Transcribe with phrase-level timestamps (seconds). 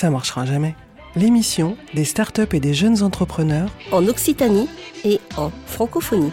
[0.00, 0.74] ça marchera jamais.
[1.14, 4.66] L'émission des startups et des jeunes entrepreneurs en Occitanie
[5.04, 6.32] et en francophonie.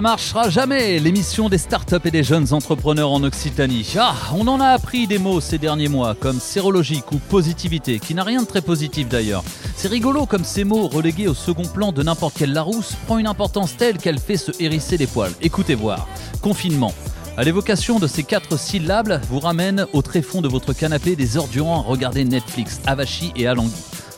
[0.00, 3.86] Ça marchera jamais, l'émission des startups et des jeunes entrepreneurs en Occitanie.
[3.98, 8.14] Ah, on en a appris des mots ces derniers mois, comme sérologique ou positivité, qui
[8.14, 9.44] n'a rien de très positif d'ailleurs.
[9.76, 13.26] C'est rigolo comme ces mots, relégués au second plan de n'importe quelle Larousse, prend une
[13.26, 15.34] importance telle qu'elle fait se hérisser les poils.
[15.42, 16.08] Écoutez voir.
[16.40, 16.94] Confinement.
[17.36, 21.48] À l'évocation de ces quatre syllabes, vous ramène au tréfonds de votre canapé des heures
[21.48, 23.74] durant à regarder Netflix, Avachi et Alangui.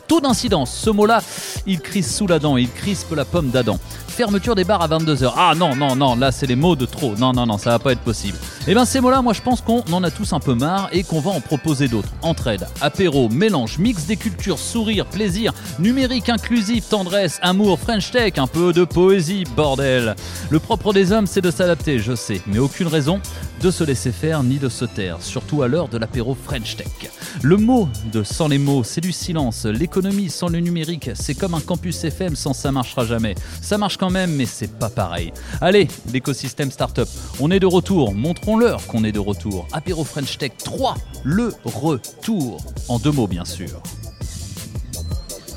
[0.08, 1.22] Taux d'incidence, ce mot-là,
[1.66, 3.78] il crise sous la dent, il crispe la pomme d'Adam.
[4.08, 5.32] Fermeture des bars à 22h.
[5.36, 7.14] Ah non, non, non, là c'est les mots de trop.
[7.16, 8.36] Non, non, non, ça va pas être possible.
[8.68, 11.02] Eh bien ces mots-là, moi je pense qu'on en a tous un peu marre et
[11.02, 12.10] qu'on va en proposer d'autres.
[12.22, 18.46] Entraide, apéro, mélange, mix des cultures, sourire, plaisir, numérique inclusif, tendresse, amour, French tech, un
[18.46, 20.14] peu de poésie, bordel.
[20.48, 23.20] Le propre des hommes, c'est de s'adapter, je sais, mais aucune raison
[23.60, 27.10] de se laisser faire ni de se taire, surtout à l'heure de l'apéro French tech.
[27.42, 29.64] Le mot de sans les mots, c'est du silence.
[29.64, 33.34] L'économie sans le numérique, c'est comme un campus FM sans ça marchera jamais.
[33.60, 35.32] Ça marche quand même, mais c'est pas pareil.
[35.60, 37.08] Allez, l'écosystème startup,
[37.40, 38.14] on est de retour.
[38.52, 39.66] Montrons-leur qu'on est de retour.
[39.72, 42.60] Apéro French Tech 3, le retour.
[42.88, 43.80] En deux mots, bien sûr.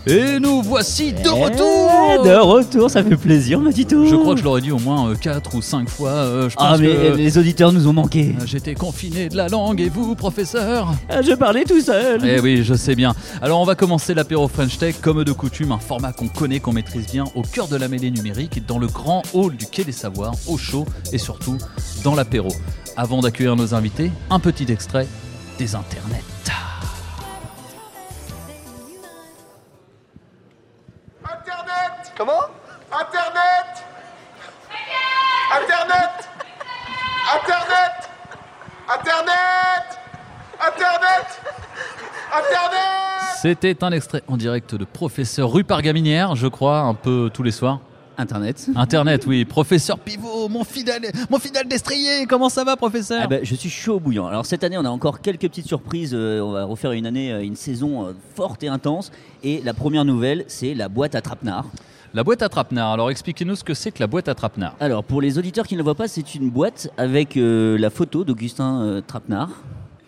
[0.08, 4.06] Et nous voici de eh, retour De retour, ça fait plaisir, tout.
[4.06, 6.10] Je crois que je l'aurais dit au moins 4 euh, ou 5 fois.
[6.10, 8.36] Euh, je ah, mais les auditeurs nous ont manqué.
[8.40, 12.22] Euh, j'étais confiné de la langue et vous, professeur ah, Je parlais tout seul.
[12.24, 13.14] Eh oui, je sais bien.
[13.42, 16.74] Alors, on va commencer l'apéro French Tech, comme de coutume, un format qu'on connaît, qu'on
[16.74, 19.92] maîtrise bien, au cœur de la mêlée numérique, dans le grand hall du Quai des
[19.92, 21.58] Savoirs, au chaud et surtout
[22.04, 22.50] dans l'apéro.
[22.98, 25.08] Avant d'accueillir nos invités, un petit extrait
[25.58, 26.24] des internets.
[32.18, 32.32] Comment?
[32.90, 33.84] Internet!
[35.54, 36.30] Internet!
[37.36, 38.00] Internet!
[38.88, 40.00] Internet!
[40.58, 41.42] Internet!
[42.32, 42.82] Internet!
[43.42, 47.52] C'était un extrait en direct de professeur Rupert Gaminière, je crois, un peu tous les
[47.52, 47.82] soirs.
[48.18, 48.68] Internet.
[48.76, 49.46] Internet, oui.
[49.46, 52.26] Professeur Pivot, mon fidèle, mon fidèle destrier.
[52.28, 53.22] Comment ça va, professeur?
[53.24, 54.28] Ah ben, Je suis chaud bouillant.
[54.28, 56.12] Alors cette année, on a encore quelques petites surprises.
[56.14, 59.12] Euh, on va refaire une année, euh, une saison euh, forte et intense.
[59.44, 61.66] Et la première nouvelle, c'est la boîte à trapenard.
[62.14, 62.94] La boîte à trapenard.
[62.94, 64.76] Alors expliquez-nous ce que c'est que la boîte à trapenard.
[64.80, 67.90] Alors pour les auditeurs qui ne le voient pas, c'est une boîte avec euh, la
[67.90, 69.50] photo d'Augustin Trapenard.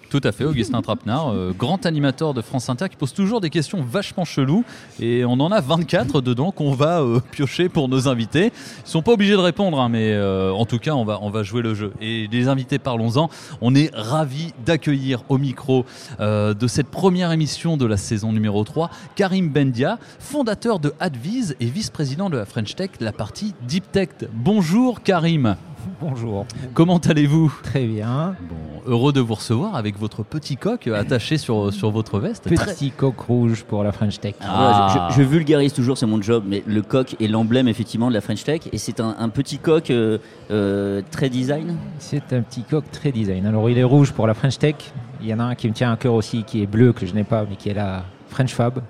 [0.10, 3.50] Tout à fait, Augustin Trapenard, euh, grand animateur de France Inter qui pose toujours des
[3.50, 4.64] questions vachement cheloues
[5.02, 8.54] et on en a 24 dedans qu'on va euh, piocher pour nos invités.
[8.86, 11.30] Ils sont pas obligés de répondre, hein, mais euh, en tout cas on va, on
[11.30, 11.92] va jouer le jeu.
[12.00, 13.30] Et les invités, parlons-en.
[13.60, 15.86] On est ravis d'accueillir au micro
[16.20, 21.66] de cette première émission de la saison numéro 3 Karim Bendia, fondateur de Advise et
[21.66, 24.10] vice-président de la French Tech, la partie Deep Tech.
[24.34, 25.58] Bonjour Karim.
[26.02, 26.46] Bonjour.
[26.74, 27.54] Comment allez-vous?
[27.64, 28.36] Très bien.
[28.50, 32.44] Bon, heureux de vous recevoir avec votre petit coq attaché sur, sur votre veste.
[32.44, 34.36] Petit coq rouge pour la French Tech.
[34.42, 35.10] Ah.
[35.16, 38.44] je, vulgarise toujours, c'est mon job, mais le coq est l'emblème effectivement de la French
[38.44, 40.18] Tech et c'est un, petit coq euh,
[40.52, 41.76] euh, très design?
[42.00, 43.46] C'est un petit coq très design.
[43.46, 44.76] Alors il est rouge pour la French Tech.
[45.22, 47.06] Il y en a un qui me tient à cœur aussi, qui est bleu que
[47.06, 48.82] je n'ai pas, mais qui est la French Fab.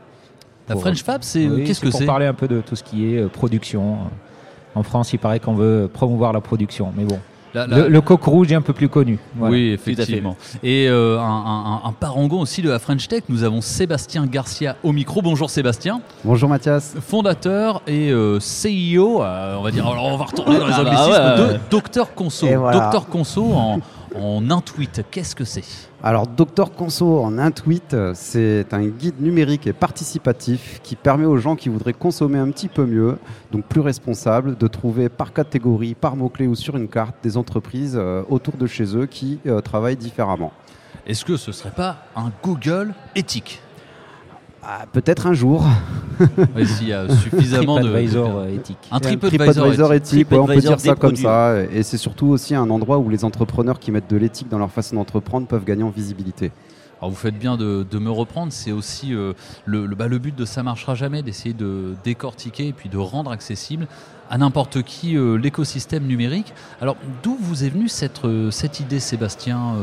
[0.68, 2.00] La French Fab, c'est qu'est-ce que c'est?
[2.00, 4.00] Pour parler un peu de tout ce qui est euh, production.
[4.78, 7.18] En France, il paraît qu'on veut promouvoir la production, mais bon.
[7.56, 9.18] Le, coq rouge est un peu plus connu.
[9.40, 10.38] Oui, effectivement.
[10.62, 15.24] Et euh, un, parangon aussi de la French Tech, nous avons Sébastien Garcia au micro.
[15.24, 16.02] Bonjour Sébastien.
[16.24, 16.96] Bonjour Mathias.
[17.02, 20.84] Fondateur et euh, CEO, euh, on va dire, alors on va retourner dans les ah
[20.84, 22.48] bah anglicismes, de Docteur Conso.
[22.48, 23.80] Docteur Conso en,
[24.18, 25.64] en un tweet, qu'est-ce que c'est
[26.04, 31.38] Alors, Docteur Conso en un tweet, c'est un guide numérique et participatif qui permet aux
[31.38, 33.18] gens qui voudraient consommer un petit peu mieux,
[33.52, 37.96] donc plus responsable, de trouver par catégorie, par mot-clé ou sur une carte des entreprises
[37.98, 40.52] euh, autour de chez eux qui euh, travaillent différemment.
[41.06, 43.62] Est-ce que ce serait pas un Google éthique?
[44.70, 45.64] Ah, peut-être un jour.
[46.58, 47.88] il y a suffisamment de.
[47.88, 48.78] Euh, éthique.
[48.92, 51.64] Un TripAdvisor éthique, on peut dire ça comme ça.
[51.72, 54.70] Et c'est surtout aussi un endroit où les entrepreneurs qui mettent de l'éthique dans leur
[54.70, 56.52] façon d'entreprendre peuvent gagner en visibilité.
[57.00, 59.34] Alors vous faites bien de, me reprendre, c'est aussi euh,
[59.66, 63.32] le, bah, le, but de Ça marchera jamais, d'essayer de décortiquer et puis de rendre
[63.32, 63.88] accessible
[64.30, 66.54] à n'importe qui euh, l'écosystème numérique.
[66.82, 69.76] Alors d'où vous est venue cette, euh, idée Sébastien,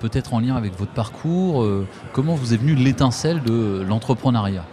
[0.00, 1.66] peut-être en lien avec votre parcours
[2.12, 4.64] Comment vous est venue l'étincelle de l'entrepreneuriat?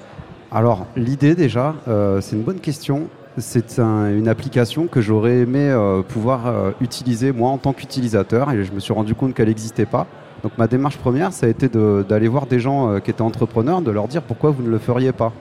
[0.52, 1.76] Alors l'idée déjà,
[2.22, 3.10] c'est une bonne question.
[3.38, 8.64] c'est une application que j'aurais aimé euh, pouvoir euh, utiliser moi en tant qu'utilisateur et
[8.64, 10.06] je me suis rendu compte qu'elle n'existait pas.
[10.44, 13.82] Donc ma démarche première, ça a été d'aller voir des gens euh, qui étaient entrepreneurs,
[13.82, 15.32] de leur dire pourquoi vous ne le feriez pas.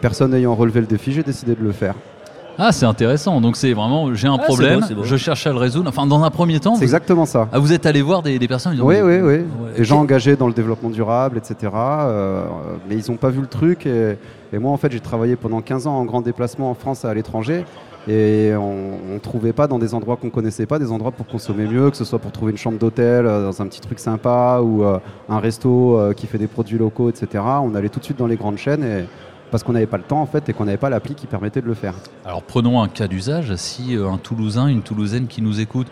[0.00, 1.94] Personne ayant relevé le défi, j'ai décidé de le faire.
[2.58, 3.40] Ah, c'est intéressant.
[3.40, 5.88] Donc c'est vraiment, j'ai un ah, problème, je cherche à le résoudre.
[5.88, 6.76] Enfin, dans un premier temps.
[6.76, 7.48] C'est exactement ça.
[7.52, 9.44] Ah, vous êtes allé voir des, personnes Oui, oui, oui.
[9.76, 11.72] Des gens engagés dans le développement durable, etc.
[12.88, 14.16] mais ils n'ont pas vu le truc et
[14.52, 17.08] et moi, en fait, j'ai travaillé pendant 15 ans en grand déplacement en France et
[17.08, 17.64] à l'étranger.
[18.08, 21.66] Et on ne trouvait pas dans des endroits qu'on connaissait pas, des endroits pour consommer
[21.66, 24.60] mieux, que ce soit pour trouver une chambre d'hôtel euh, dans un petit truc sympa
[24.60, 24.98] ou euh,
[25.28, 27.44] un resto euh, qui fait des produits locaux, etc.
[27.62, 29.04] On allait tout de suite dans les grandes chaînes et,
[29.52, 31.60] parce qu'on n'avait pas le temps en fait et qu'on n'avait pas l'appli qui permettait
[31.60, 31.94] de le faire.
[32.24, 35.86] Alors prenons un cas d'usage, si un Toulousain, une Toulousaine qui nous écoute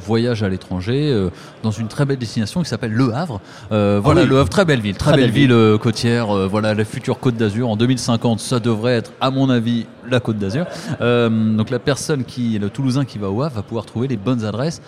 [0.00, 1.30] voyage à l'étranger euh,
[1.62, 3.40] dans une très belle destination qui s'appelle Le Havre.
[3.70, 6.48] Euh, voilà, ah Le Havre, très belle ville, très, belle, ville, euh, côtière.
[6.48, 10.38] voilà, la future Côte d'Azur en 2050, ça devrait être, à mon avis, la Côte
[10.38, 10.66] d'Azur.
[11.00, 14.44] donc la personne qui, le Toulousain qui va au Havre, va pouvoir trouver les bonnes
[14.44, 14.80] adresses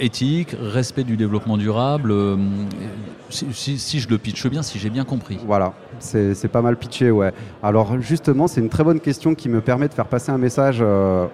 [0.00, 2.14] éthiques, respect du développement durable.
[3.28, 5.38] Si, si, je le pitche bien, si j'ai bien compris.
[5.46, 7.32] Voilà, c'est pas mal pitché, ouais.
[7.62, 10.82] Alors justement, c'est une très bonne question qui me permet de faire passer un message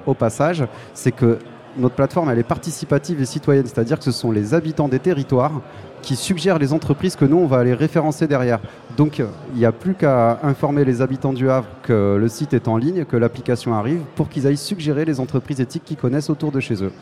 [0.06, 0.64] au passage.
[0.94, 1.38] C'est que
[1.78, 5.60] notre plateforme, elle est participative et citoyenne, c'est-à-dire que ce sont les habitants des territoires
[6.02, 8.60] qui suggèrent les entreprises que nous, on va aller référencer derrière.
[8.96, 12.68] Donc, il n'y a plus qu'à informer les habitants du Havre que le site est
[12.68, 16.52] en ligne, que l'application arrive, pour qu'ils aillent suggérer les entreprises éthiques qu'ils connaissent autour
[16.52, 16.92] de chez eux.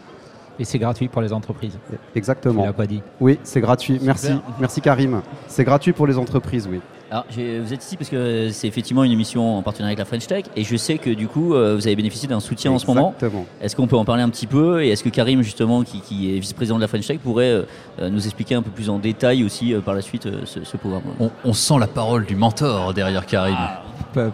[0.58, 1.78] Et c'est gratuit pour les entreprises.
[2.14, 2.62] Exactement.
[2.62, 3.02] Tu l'as pas dit.
[3.20, 3.98] Oui, c'est gratuit.
[4.02, 4.32] Merci.
[4.58, 5.22] Merci Karim.
[5.48, 6.80] C'est gratuit pour les entreprises, oui.
[7.10, 10.26] Alors, vous êtes ici parce que c'est effectivement une émission en partenariat avec la French
[10.26, 12.86] Tech et je sais que du coup, euh, vous avez bénéficié d'un soutien en ce
[12.86, 13.14] moment.
[13.60, 16.40] Est-ce qu'on peut en parler un petit peu et est-ce que Karim, justement, qui, est
[16.40, 17.62] vice-président de la French Tech, pourrait euh,
[18.00, 21.02] euh, nous expliquer un peu plus en détail aussi par la suite ce, programme?
[21.44, 23.56] On, sent la parole du mentor derrière Karim.
[23.56, 23.82] Ah.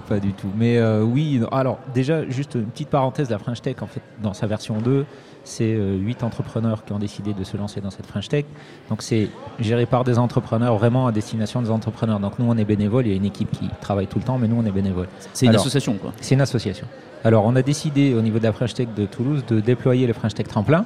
[0.08, 0.50] Pas, du tout.
[0.56, 4.46] Mais oui, alors déjà, juste une petite parenthèse, la French Tech, en fait, dans sa
[4.46, 5.04] version 2,
[5.44, 8.44] c'est euh, huit entrepreneurs qui ont décidé de se lancer dans cette French Tech.
[8.88, 9.28] Donc c'est
[9.58, 12.20] géré par des entrepreneurs, vraiment à destination des entrepreneurs.
[12.20, 14.38] Donc nous, on est bénévoles, il y a une équipe qui travaille tout le temps,
[14.38, 15.08] mais nous, on est bénévoles.
[15.32, 16.86] C'est une association, quoi C'est une association.
[17.24, 20.12] Alors on a décidé au niveau de la French Tech de Toulouse de déployer le
[20.12, 20.84] French Tech Tremplin,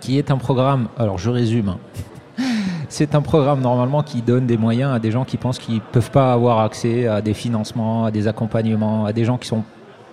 [0.00, 1.78] qui est un programme, alors je résume, hein.
[2.88, 5.80] c'est un programme normalement qui donne des moyens à des gens qui pensent qu'ils ne
[5.80, 9.64] peuvent pas avoir accès à des financements, à des accompagnements, à des gens qui sont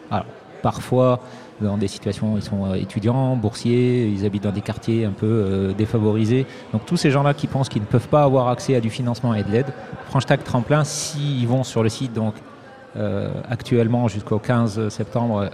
[0.09, 0.25] alors,
[0.61, 1.19] parfois
[1.61, 5.25] dans des situations, ils sont euh, étudiants, boursiers, ils habitent dans des quartiers un peu
[5.25, 6.45] euh, défavorisés.
[6.73, 9.33] Donc tous ces gens-là qui pensent qu'ils ne peuvent pas avoir accès à du financement
[9.33, 9.73] et de l'aide,
[10.07, 12.35] Franchtag Tremplin, s'ils vont sur le site, donc
[12.97, 15.49] euh, actuellement jusqu'au 15 septembre,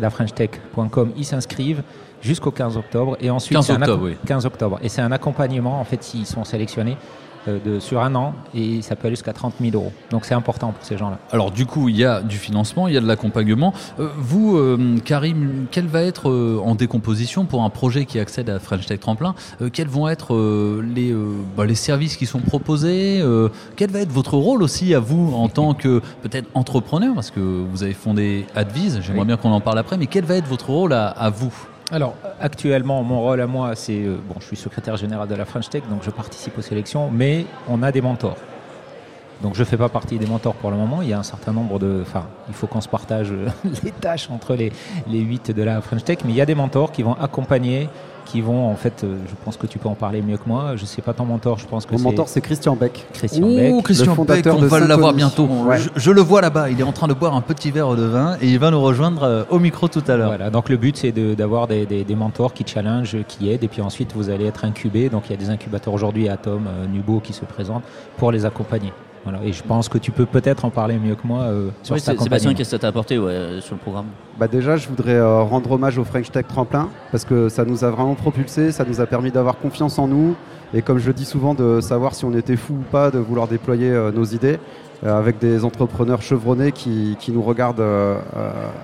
[0.00, 1.82] lafrenchtech.com, ils s'inscrivent
[2.22, 3.16] jusqu'au 15 octobre.
[3.20, 4.78] Et ensuite 15 octobre, 15 octobre.
[4.82, 8.82] Et c'est un accompagnement en fait s'ils sont sélectionnés euh, de, sur un an et
[8.82, 9.92] ça peut aller jusqu'à 30 000 euros.
[10.10, 11.18] Donc c'est important pour ces gens-là.
[11.32, 13.72] Alors du coup, il y a du financement, il y a de l'accompagnement.
[13.98, 16.30] Euh, vous, euh, Karim, quel va être
[16.62, 19.34] en décomposition pour un projet qui accède à French Tech Tremplin
[19.72, 20.34] Quels vont être
[20.82, 21.14] les,
[21.56, 23.22] bah, les services qui sont proposés
[23.76, 27.40] Quel va être votre rôle aussi à vous en tant que peut-être entrepreneur Parce que
[27.40, 30.70] vous avez fondé Advise, j'aimerais bien qu'on en parle après, mais quel va être votre
[30.70, 31.52] rôle à vous?
[31.92, 34.02] Alors, actuellement, mon rôle à moi, c'est.
[34.02, 37.10] Euh, bon, je suis secrétaire général de la French Tech, donc je participe aux sélections,
[37.12, 38.36] mais on a des mentors.
[39.40, 41.00] Donc, je ne fais pas partie des mentors pour le moment.
[41.02, 42.00] Il y a un certain nombre de.
[42.02, 43.32] Enfin, il faut qu'on se partage
[43.84, 44.72] les tâches entre les,
[45.08, 47.88] les 8 de la French Tech, mais il y a des mentors qui vont accompagner
[48.26, 50.76] qui vont, en fait, euh, je pense que tu peux en parler mieux que moi.
[50.76, 53.06] Je ne sais pas ton mentor, je pense que Mon mentor, c'est Christian Beck.
[53.14, 53.82] Christian Beck.
[53.84, 55.48] Christian Beck, on va l'avoir bientôt.
[55.96, 58.36] Je, le vois là-bas, il est en train de boire un petit verre de vin
[58.42, 60.28] et il va nous rejoindre euh, au micro tout à l'heure.
[60.28, 63.80] Voilà, donc le but, c'est d'avoir des, des, mentors qui challenge, qui aident, et puis
[63.80, 65.08] ensuite, vous allez être incubé.
[65.08, 67.84] Donc il y a des incubateurs aujourd'hui, Atom, euh, Nubo, qui se présentent
[68.16, 68.92] pour les accompagner.
[69.42, 72.00] Et je pense que tu peux peut-être en parler mieux que moi euh, sur oui,
[72.00, 74.06] Sébastien, qu'est-ce que ça t'a apporté ouais, sur le programme
[74.38, 77.84] bah Déjà, je voudrais euh, rendre hommage au French Tech Tremplin parce que ça nous
[77.84, 80.36] a vraiment propulsé, ça nous a permis d'avoir confiance en nous
[80.74, 83.18] et comme je le dis souvent, de savoir si on était fou ou pas de
[83.18, 84.58] vouloir déployer euh, nos idées
[85.04, 87.84] avec des entrepreneurs chevronnés qui, qui nous regardent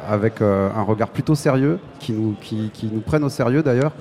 [0.06, 3.92] avec un regard plutôt sérieux, qui nous, qui, qui nous prennent au sérieux d'ailleurs.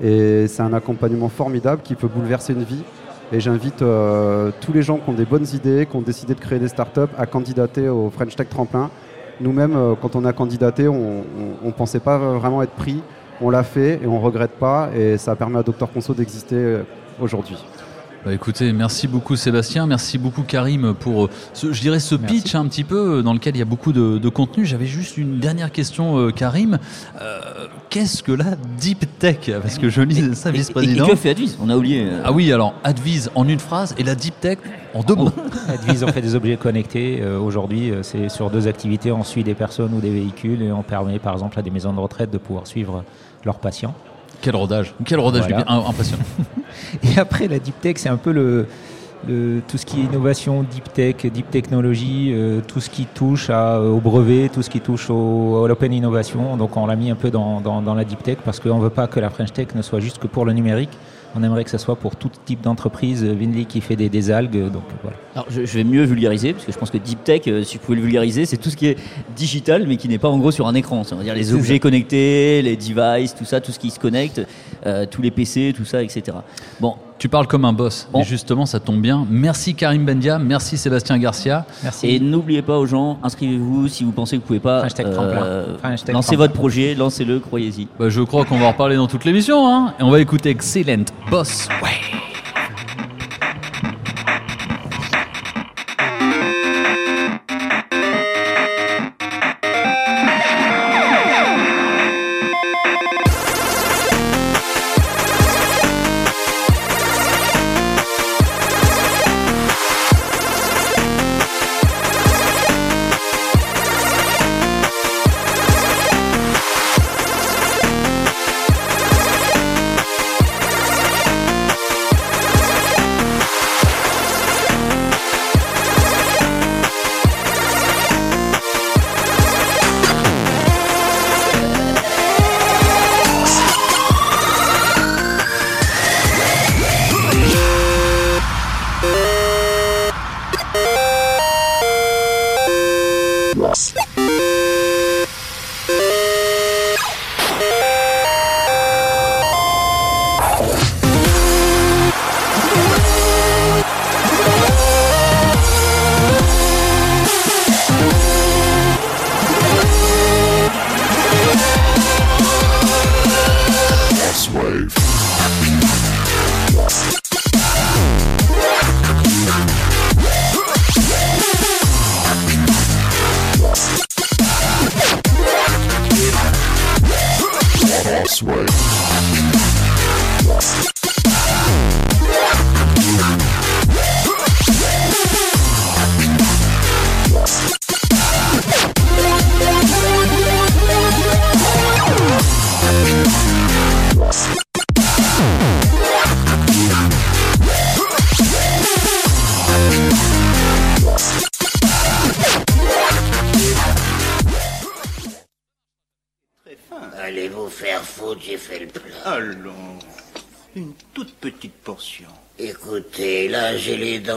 [0.00, 2.84] Et c'est un accompagnement formidable qui peut bouleverser une vie.
[3.32, 6.40] Et j'invite euh, tous les gens qui ont des bonnes idées, qui ont décidé de
[6.40, 8.90] créer des startups, à candidater au French Tech Tremplin.
[9.40, 11.24] Nous-mêmes, euh, quand on a candidaté, on
[11.62, 13.02] ne pensait pas vraiment être pris.
[13.40, 14.90] On l'a fait et on ne regrette pas.
[14.94, 16.82] Et ça permis à Docteur Conso d'exister euh,
[17.20, 17.58] aujourd'hui.
[18.24, 22.66] Bah, écoutez, merci beaucoup Sébastien, merci beaucoup Karim pour ce, je dirais ce pitch un
[22.66, 24.66] petit peu dans lequel il y a beaucoup de, contenu.
[24.66, 26.78] J'avais juste une dernière question, Karim.
[27.88, 29.50] Qu'est-ce que la deep tech?
[29.62, 31.06] Parce que je lis ça, vice-président.
[31.06, 31.56] Et, que fait Advise?
[31.62, 32.08] On a oublié.
[32.24, 34.58] Ah oui, alors Advise en une phrase et la deep tech
[34.92, 35.30] en deux mots.
[35.68, 37.24] Advise, on fait des objets connectés.
[37.24, 39.12] Aujourd'hui, c'est sur deux activités.
[39.12, 41.92] On suit des personnes ou des véhicules et on permet, par exemple, à des maisons
[41.92, 43.04] de retraite de pouvoir suivre
[43.44, 43.94] leurs patients.
[44.46, 46.22] Quel rodage, quel rodage bien impressionnant.
[47.02, 48.68] Et après, la deep tech, c'est un peu le,
[49.66, 53.80] tout ce qui est innovation, deep tech, deep technologie, euh, tout ce qui touche à,
[53.80, 56.56] au brevet, tout ce qui touche au, à l'open innovation.
[56.56, 58.90] Donc on l'a mis un peu dans, dans la deep tech parce qu'on ne veut
[58.90, 60.96] pas que la French Tech ne soit juste que pour le numérique.
[61.34, 63.24] On aimerait que ce soit pour tout type d'entreprise.
[63.24, 65.16] Vinly qui fait des, algues, donc voilà.
[65.36, 67.84] Alors je, vais mieux vulgariser parce que je pense que deep tech, euh, si vous
[67.84, 68.96] pouvez le vulgariser, c'est tout ce qui est
[69.36, 71.04] digital mais qui n'est pas en gros sur un écran.
[71.04, 74.40] C'est-à-dire les objets connectés, les devices, tout ça, tout ce qui se connecte,
[74.86, 76.38] euh, tous les PC, tout ça, etc.
[76.80, 78.08] Bon, tu parles comme un boss.
[78.18, 79.26] Et justement, ça tombe bien.
[79.28, 81.66] Merci Karim Bendia, merci Sébastien Garcia.
[81.82, 82.08] Merci.
[82.08, 84.86] Et n'oubliez pas aux gens, inscrivez-vous si vous pensez que vous pouvez pas.
[85.00, 85.76] Euh,
[86.08, 87.88] lancez votre projet, lancez-le, croyez-y.
[87.98, 89.68] Bah, je crois qu'on va en reparler dans toute l'émission.
[89.68, 91.68] Hein et on va écouter Excellent Boss.
[91.82, 91.90] Ouais.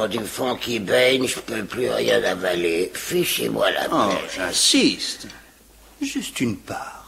[0.10, 2.92] Du fond qui baigne, je peux plus rien avaler.
[2.94, 5.28] Fichez-moi la oh, J'insiste.
[6.02, 7.00] Juste une part.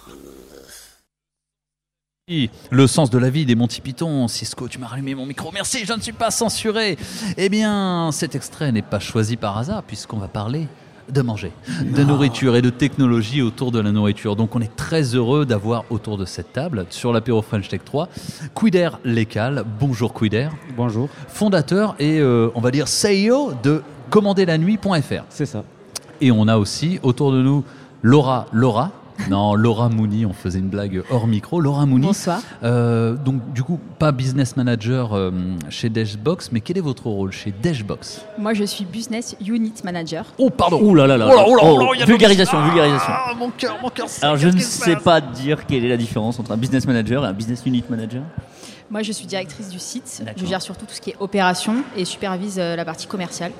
[2.69, 4.27] Le sens de la vie des Monty Python.
[4.27, 5.51] Cisco, tu m'as rallumé mon micro.
[5.51, 6.97] Merci, je ne suis pas censuré.
[7.35, 10.67] Eh bien, cet extrait n'est pas choisi par hasard, puisqu'on va parler
[11.11, 11.51] de manger,
[11.81, 14.35] de nourriture et de technologie autour de la nourriture.
[14.35, 18.09] Donc on est très heureux d'avoir autour de cette table, sur l'apéro French Tech 3,
[18.55, 19.63] Quider Lécal.
[19.79, 20.49] Bonjour Quider.
[20.75, 21.09] Bonjour.
[21.27, 25.23] Fondateur et euh, on va dire CEO de commanderlanuit.fr.
[25.29, 25.63] C'est ça.
[26.21, 27.63] Et on a aussi autour de nous
[28.01, 28.91] Laura Laura
[29.29, 31.59] non, Laura Mooney, on faisait une blague hors micro.
[31.59, 32.07] Laura Mooney.
[32.07, 32.41] Bonsoir.
[32.63, 35.31] Euh, donc, du coup, pas business manager euh,
[35.69, 40.25] chez Dashbox, mais quel est votre rôle chez Dashbox Moi, je suis business unit manager.
[40.37, 40.81] Oh, pardon.
[40.81, 41.29] Ouh là là là.
[41.47, 43.13] Oh, oh, vulgarisation, vulgarisation.
[43.13, 44.07] Ah, mon cœur, mon cœur.
[44.21, 47.27] Alors, je ne sais pas dire quelle est la différence entre un business manager et
[47.27, 48.23] un business unit manager.
[48.91, 50.21] Moi, je suis directrice du site.
[50.35, 53.53] Je gère surtout tout ce qui est opération et supervise euh, la partie commerciale.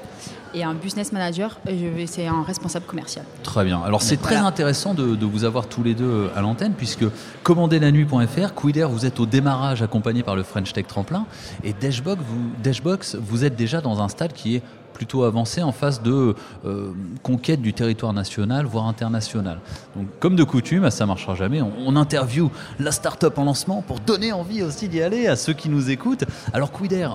[0.53, 1.57] Et un business manager,
[2.05, 3.23] c'est un responsable commercial.
[3.41, 3.81] Très bien.
[3.81, 7.05] Alors c'est très intéressant de, vous avoir tous les deux euh, à l'antenne, puisque
[7.43, 11.25] commanderlanuit.fr, Quider, vous êtes au démarrage accompagné par le French Tech Tremplin,
[11.63, 14.63] et Dashbox vous, Dashbox, vous êtes déjà dans un stade qui est
[15.01, 16.91] plutôt avancé en phase de euh,
[17.23, 19.59] conquête du territoire national, voire international.
[19.95, 21.59] Donc, comme de coutume, ça marchera jamais.
[21.59, 25.53] On, on interview la start-up en lancement pour donner envie aussi d'y aller à ceux
[25.53, 26.25] qui nous écoutent.
[26.53, 27.09] Alors, Quider,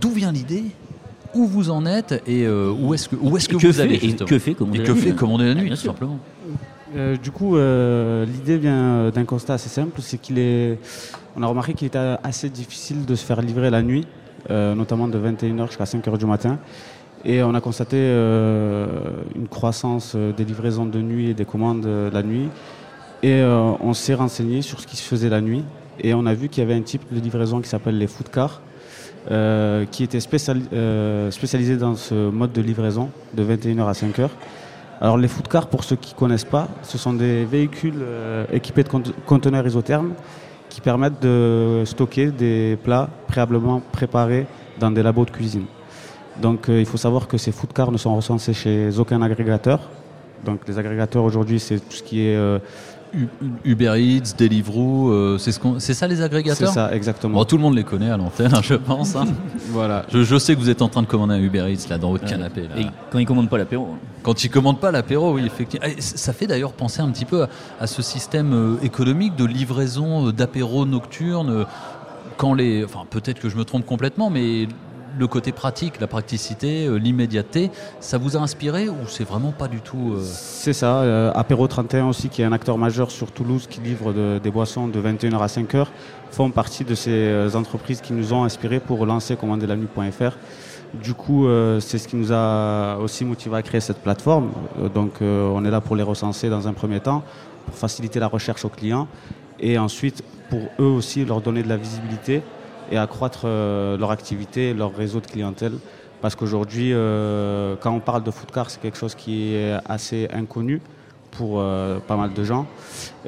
[0.00, 0.64] d'où vient l'idée?
[1.32, 4.16] Où vous en êtes et euh, où est-ce que, où est-ce que, vous allez Et
[4.16, 6.18] que fait Commander la nuit, commander la nuit, tout simplement.
[6.96, 10.80] Euh, du coup, euh, l'idée vient d'un constat assez simple, c'est qu'il est,
[11.36, 14.08] on a remarqué qu'il était assez difficile de se faire livrer la nuit
[14.48, 16.58] notamment de 21h jusqu'à 5h du matin.
[17.24, 22.48] Et on a constaté une croissance des livraisons de nuit et des commandes la nuit.
[23.22, 25.64] Et on s'est renseigné sur ce qui se faisait la nuit.
[26.00, 28.30] Et on a vu qu'il y avait un type de livraison qui s'appelle les food
[28.30, 28.62] cars,
[29.90, 34.28] qui était spécialisé dans ce mode de livraison de 21h à 5h.
[35.00, 38.44] Alors les food cars, pour ceux qui ne connaissent pas, ce sont des véhicules euh,
[38.52, 38.88] équipés de
[39.26, 40.14] conteneurs isothermes
[40.68, 44.46] qui permettent de stocker des plats préalablement préparés
[44.80, 45.66] dans des labos de cuisine.
[46.40, 49.80] Donc euh, il faut savoir que ces food cars ne sont recensés chez aucun agrégateur.
[50.44, 52.58] Donc les agrégateurs aujourd'hui, c'est tout ce qui est euh,
[53.64, 57.44] Uber Eats, Deliveroo, euh, c'est ce ça les agrégateurs C'est ça, exactement.
[57.44, 59.16] tout le monde les connaît à l'antenne, hein, je pense.
[59.16, 59.26] Hein.
[59.70, 60.04] voilà.
[60.12, 62.26] Je, sais que vous êtes en train de commander un Uber Eats là dans votre
[62.26, 62.68] canapé.
[62.76, 63.88] Et quand ils commandent pas l'apéro.
[63.92, 63.98] Hein.
[64.22, 65.86] Quand ils commandent pas l'apéro, oui, effectivement.
[65.98, 67.46] Ça fait d'ailleurs penser un petit peu
[67.80, 71.64] à, ce système euh, économique de livraison euh, d'apéro nocturne.
[72.36, 74.68] Quand les, enfin peut-être que je me trompe complètement, mais
[75.18, 77.70] le côté pratique, la praticité, euh, l'immédiateté,
[78.00, 81.00] ça vous a inspiré ou c'est vraiment pas du tout euh, C'est ça.
[81.00, 84.88] Euh, Apéro 31 aussi, qui est un acteur majeur sur Toulouse, qui livre des boissons
[84.88, 85.86] de 21h à 5h,
[86.30, 90.36] font partie de ces entreprises qui nous ont inspirés pour lancer commanderlanuit.fr.
[91.02, 91.46] Du coup,
[91.80, 94.50] c'est ce qui nous a aussi motivé à créer cette plateforme.
[94.94, 97.22] donc, on est là pour les recenser dans un premier temps,
[97.66, 99.08] pour faciliter la recherche aux clients
[99.60, 102.42] et ensuite pour eux aussi leur donner de la visibilité
[102.90, 105.72] et accroître euh, leur activité, leur réseau de clientèle.
[106.20, 110.28] Parce qu'aujourd'hui, euh, quand on parle de food car, c'est quelque chose qui est assez
[110.32, 110.80] inconnu
[111.30, 112.66] pour euh, pas mal de gens.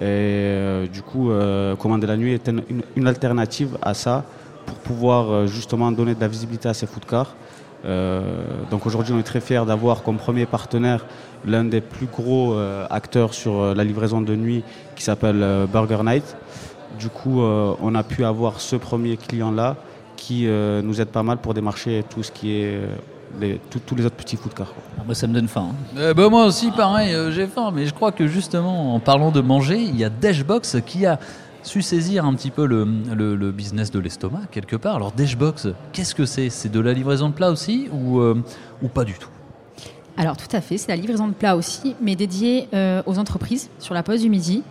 [0.01, 1.31] Et du coup,
[1.79, 2.51] Commander la nuit est
[2.97, 4.25] une, alternative à ça
[4.67, 7.35] pour pouvoir justement donner de la visibilité à ces food cars.
[8.71, 11.05] donc aujourd'hui, on est très fiers d'avoir comme premier partenaire
[11.47, 12.57] l'un des plus gros
[12.91, 14.65] acteurs sur la livraison de nuit
[14.97, 16.37] qui s'appelle Burger Night.
[17.01, 19.77] Du coup, euh, on a pu avoir ce premier client-là
[20.17, 22.79] qui euh, nous aide pas mal pour démarcher tout ce qui est
[23.41, 24.75] euh, tous les autres petits food cars.
[24.99, 25.71] Ah, moi, ça me donne faim.
[25.97, 26.13] Hein.
[26.15, 27.71] Ben, moi aussi, pareil, j'ai faim.
[27.75, 31.19] Mais je crois que justement, en parlant de manger, il y a Dashbox qui a
[31.63, 34.97] su saisir un petit peu le, business de l'estomac quelque part.
[34.97, 36.51] Alors Dashbox, qu'est-ce que c'est?
[36.51, 39.31] C'est de la livraison de plats aussi ou, ou pas du tout?
[40.21, 42.69] Alors tout à fait, c'est la livraison de plats aussi, mais dédiée
[43.07, 44.63] aux entreprises sur la pause du midi.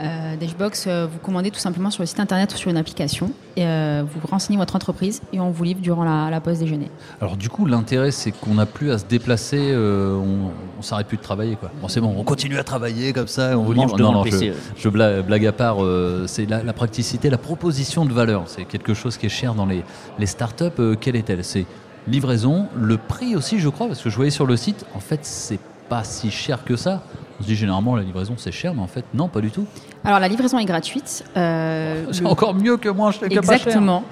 [0.00, 3.30] Euh, Dashbox, euh, vous commandez tout simplement sur le site internet ou sur une application.
[3.56, 6.90] Et, euh, vous renseignez votre entreprise et on vous livre durant la, pause déjeuner.
[7.20, 11.16] Alors du coup, l'intérêt, c'est qu'on n'a plus à se déplacer, on, on s'arrête plus
[11.16, 11.56] de travailler.
[11.56, 11.70] Quoi.
[11.80, 13.98] Bon, c'est bon, on continue à travailler comme ça, on vous livre.
[13.98, 15.78] Non, non, je, blague, à part,
[16.26, 18.44] c'est la, praticité, la proposition de valeur.
[18.46, 19.82] C'est quelque chose qui est cher dans les,
[20.18, 20.96] les startups.
[21.00, 21.42] quelle est-elle?
[21.42, 21.64] C'est
[22.06, 25.20] livraison, le prix aussi, je crois, parce que je voyais sur le site, en fait,
[25.24, 27.02] c'est pas si cher que ça.
[27.38, 29.66] On se dit généralement la livraison c'est cher, mais en fait non, pas du tout.
[30.04, 31.24] Alors la livraison est gratuite.
[31.36, 33.24] Euh, c'est encore mieux que moins cher.
[33.30, 34.04] Exactement.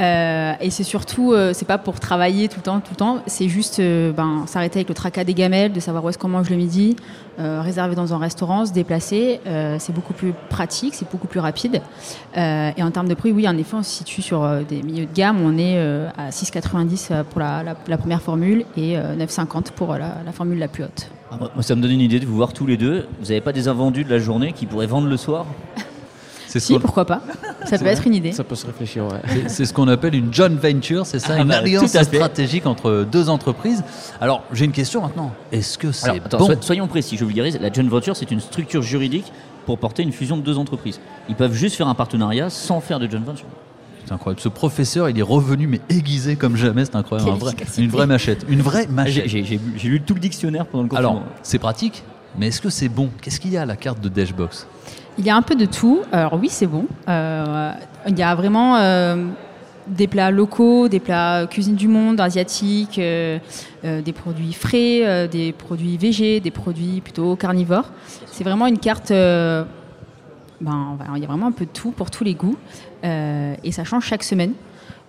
[0.00, 3.18] Euh, et c'est surtout, euh, c'est pas pour travailler tout le temps, tout le temps.
[3.26, 6.50] C'est juste ben, s'arrêter avec le tracas des gamelles, de savoir où est-ce qu'on mange
[6.50, 6.96] le midi,
[7.38, 9.40] réserver dans un restaurant, se déplacer.
[9.78, 11.80] c'est beaucoup plus pratique, c'est beaucoup plus rapide.
[12.36, 15.14] et en termes de prix, oui, en effet, on se situe sur des milieux de
[15.14, 15.40] gamme.
[15.42, 20.84] On est à 6,90 pour la, première formule et 9,50 pour la formule la plus
[20.84, 21.10] haute.
[21.30, 23.06] Ah, moi, ça me donne une idée de vous voir tous les deux.
[23.20, 25.46] Vous n'avez pas des invendus de la journée qui pourraient vendre le soir
[26.46, 27.20] si, pourquoi pas
[27.66, 28.32] Ça peut être une idée.
[28.32, 29.20] Ça peut se réfléchir, ouais.
[29.48, 33.06] C'est ce qu'on appelle une joint venture, c'est ça, ah une bah, alliance stratégique entre
[33.10, 33.84] deux entreprises.
[34.20, 35.32] Alors, j'ai une question maintenant.
[35.52, 37.58] Est-ce que c'est bon Soyons précis, je vulgarise.
[37.60, 39.30] La joint venture, c'est une structure juridique
[39.66, 40.98] pour porter une fusion de deux entreprises.
[41.28, 43.46] Ils peuvent juste faire un partenariat sans faire de joint venture.
[44.08, 44.40] C'est incroyable.
[44.40, 46.86] Ce professeur, il est revenu, mais aiguisé comme jamais.
[46.86, 47.30] C'est incroyable.
[47.76, 48.46] une vraie machette.
[48.48, 49.28] Une vraie machette.
[49.28, 51.10] J'ai lu tout le dictionnaire pendant le confinement.
[51.10, 52.02] Alors, c'est pratique,
[52.38, 53.10] mais est-ce que c'est bon?
[53.20, 54.66] Qu'est-ce qu'il y a à la carte de Dashbox
[55.18, 56.00] Il y a un peu de tout.
[56.10, 56.86] Alors oui, c'est bon.
[57.06, 57.72] Euh,
[58.06, 59.26] il y a vraiment euh,
[59.88, 63.38] des plats locaux, des plats cuisine du monde, asiatiques, euh,
[63.82, 67.90] des produits frais, des produits végés, des produits plutôt carnivores.
[68.24, 69.12] C'est vraiment une carte
[70.60, 72.56] ben, il y a vraiment un peu de tout pour tous les goûts.
[73.04, 74.52] Euh, et ça change chaque semaine.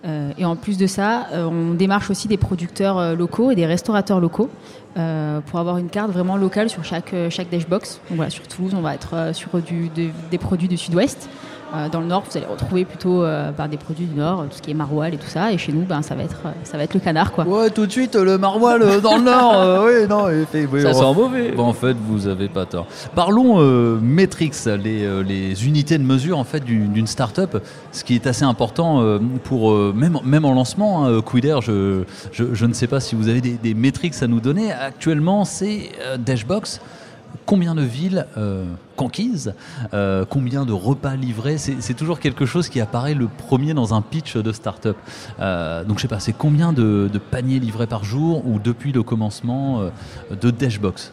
[0.06, 3.66] Euh, et en plus de ça, euh, on démarche aussi des producteurs locaux et des
[3.66, 4.48] restaurateurs locaux
[4.94, 8.00] pour avoir une carte vraiment locale sur chaque, chaque dashbox.
[8.08, 11.28] Donc voilà, sur Toulouse, on va être sur des produits du sud-ouest.
[11.74, 14.56] Euh, dans le nord, vous allez retrouver plutôt euh, ben, des produits du nord, tout
[14.56, 15.52] ce qui est maroilles et tout ça.
[15.52, 17.32] Et chez nous, ben, ça, va être, ça va être le canard.
[17.32, 17.44] Quoi.
[17.44, 19.84] Ouais, tout de suite, le maroilles dans le nord.
[19.84, 20.26] oui, non,
[20.82, 21.56] ça sent mauvais.
[21.56, 22.86] en fait, vous avez pas tort.
[23.14, 28.26] Parlons euh, Metrix, les, les, unités de mesure en fait, d'une start-up, ce qui est
[28.26, 31.06] assez important pour, même, même en lancement.
[31.06, 32.02] Hein, Quider, je,
[32.32, 34.72] je, je, ne sais pas si vous avez des, des métriques à nous donner.
[34.72, 36.80] Actuellement, c'est Dashbox
[37.46, 38.26] combien de villes
[38.96, 39.54] conquises,
[40.28, 41.58] combien de repas livrés.
[41.58, 44.96] C'est toujours quelque chose qui apparaît le premier dans un pitch de start-up.
[45.38, 49.90] donc je sais pas, c'est combien de, paniers livrés par jour ou depuis le commencement
[50.30, 51.12] de Dashbox?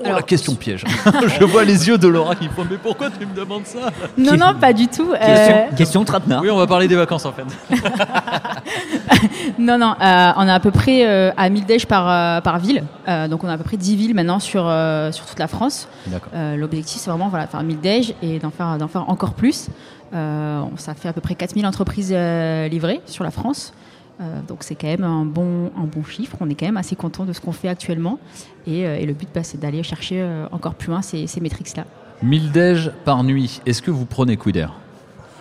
[0.00, 0.84] Oh, la question piège.
[1.38, 3.90] je vois les yeux de Laura qui font Mais pourquoi tu me demandes ça?
[4.18, 5.12] Non, non, pas du tout.
[5.12, 5.76] Question, euh...
[5.76, 6.42] question trapenard.
[6.42, 7.44] Oui, on va parler des vacances en fait.
[9.58, 12.58] non, non, euh, on a à peu près euh, à 1000 déj par, euh, par
[12.58, 12.82] ville.
[13.28, 14.70] donc on a à peu près 10 villes maintenant sur,
[15.12, 15.88] sur toute la France.
[16.34, 19.68] L'objectif, c'est vraiment voilà, faire 1000 déj et d'en faire, faire encore plus.
[20.12, 23.72] ça fait à peu près 4000 entreprises livrées sur la France.
[24.20, 26.36] Euh, donc c'est quand même un bon, un bon chiffre.
[26.40, 28.18] On est quand même assez content de ce qu'on fait actuellement.
[28.66, 31.84] Et, euh, le but, bah, c'est d'aller chercher euh, encore plus loin ces, ces métriques-là.
[32.22, 33.60] 1000 déj par nuit.
[33.66, 34.66] Est-ce que vous prenez Quider?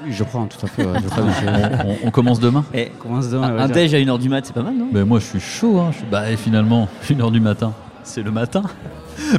[0.03, 0.86] Oui, je prends tout à fait.
[2.03, 2.65] on, commence demain?
[2.73, 4.89] Et eh, commence demain, Un, déj à 1h du mat, c'est pas mal, non?
[4.91, 5.79] Ben, Moi, je suis chaud.
[5.79, 5.91] Hein.
[6.12, 8.63] Bah, finalement, 1h du matin, c'est le matin.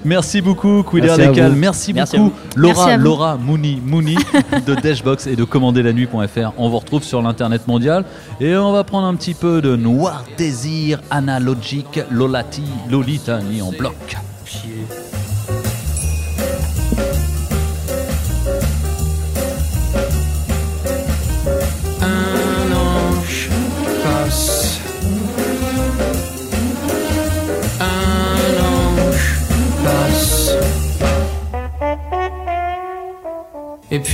[0.05, 1.53] Merci beaucoup, Quider Décal.
[1.53, 4.17] Merci, beaucoup, Laura, Laura Mouni, Mouni
[4.67, 6.53] de Dashbox et de commanderlannuit.fr.
[6.59, 8.05] On vous retrouve sur l'internet mondial
[8.41, 14.17] et on va prendre un petit peu de Noir Désir analogique Lolati Lolitani en bloc.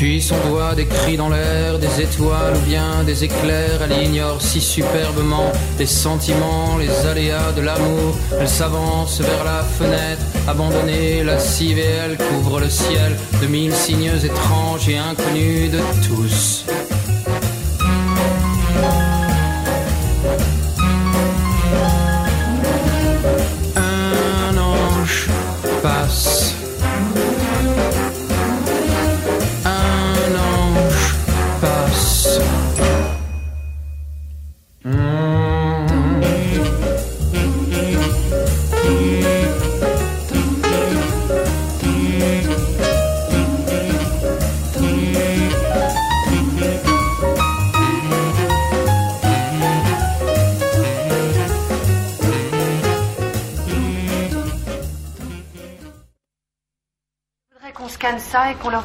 [0.01, 4.41] Puis son doigt des cris dans l'air, des étoiles ou bien des éclairs, elle ignore
[4.41, 8.17] si superbement les sentiments, les aléas de l'amour.
[8.41, 14.89] Elle s'avance vers la fenêtre, abandonnée, lascive et couvre le ciel de mille signes étranges
[14.89, 16.65] et inconnus de tous.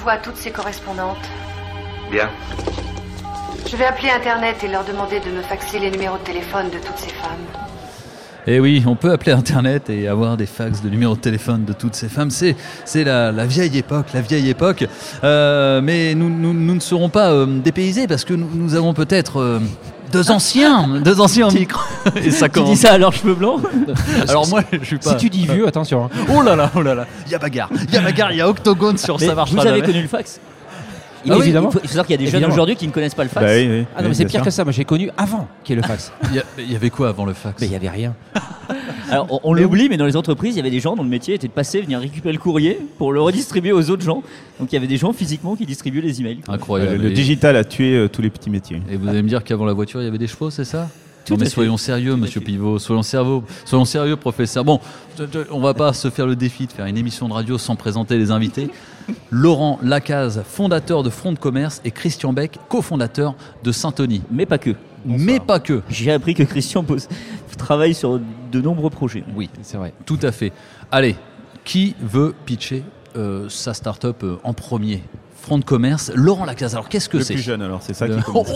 [0.10, 1.30] À toutes ses correspondantes.
[2.12, 2.30] Bien.
[3.68, 6.78] Je vais appeler Internet et leur demander de me faxer les numéros de téléphone de
[6.78, 7.66] toutes ces femmes.
[8.48, 11.74] Eh oui, on peut appeler Internet et avoir des fax de numéros de téléphone de
[11.74, 12.30] toutes ces femmes.
[12.30, 14.86] C'est, c'est la, vieille époque, la vieille époque.
[15.24, 19.60] Euh, mais nous, nous, ne serons pas euh, dépaysés parce que nous, avons peut-être euh,
[20.16, 21.82] deux anciens, deux anciens micro.
[22.16, 23.62] Et ça Tu dis ça à leurs cheveux blancs
[24.30, 25.10] Alors moi, je suis pas.
[25.12, 26.06] Si tu dis vieux, attention.
[26.06, 26.10] Hein.
[26.34, 27.06] Oh là là, oh là là.
[27.26, 29.52] Il y a bagarre, il y a bagarre, il y a octogone sur ça marche
[29.52, 30.40] Vous avez connu le fax
[31.28, 31.72] ah évidemment.
[31.74, 33.46] Il faut, savoir qu'il y a des jeunes aujourd'hui qui ne connaissent pas le fax.
[33.46, 34.64] Bah ah non, mais c'est pire que ça.
[34.64, 36.12] Moi, j'ai connu avant qu'il y ait le fax.
[36.60, 37.60] il, y avait quoi avant le fax?
[37.60, 38.14] Mais il y avait rien.
[39.12, 41.36] Alors, on, l'oublie, mais dans les entreprises, il y avait des gens dont le métier
[41.36, 44.24] était de passer, venir récupérer le courrier pour le redistribuer aux autres gens.
[44.60, 46.40] Donc, il y avait des gens physiquement qui distribuaient les emails.
[46.48, 47.02] Incroyable.
[47.02, 48.82] le digital a tué euh, tous les petits métiers.
[48.90, 50.90] Et vous allez me dire qu'avant la voiture, il y avait des chevaux, c'est ça?
[51.30, 52.80] Non, mais soyons sérieux, monsieur Pivot.
[52.80, 54.64] Soyons, sérieux, soyons sérieux, professeur.
[54.64, 54.80] Bon,
[55.52, 58.18] on va pas se faire le défi de faire une émission de radio sans présenter
[58.18, 58.70] les invités.
[59.32, 64.22] Laurent Lacaze, fondateur de Front de Commerce, et Christian Beck, cofondateur de Saint-Tony.
[64.32, 64.76] Mais pas que.
[65.06, 65.82] Mais pas que.
[65.90, 66.84] J'ai appris que Christian
[67.58, 68.20] travaille sur
[68.52, 69.24] de nombreux projets.
[69.36, 69.94] Oui, c'est vrai.
[70.06, 70.52] Tout à fait.
[70.92, 71.16] Allez,
[71.64, 72.84] qui veut pitcher
[73.18, 75.04] euh, sa start-up euh, en premier
[75.42, 76.74] Front de commerce, Laurent Lacaze.
[76.74, 78.52] Alors qu'est-ce que c'est Le plus jeune alors, c'est ça qui commence.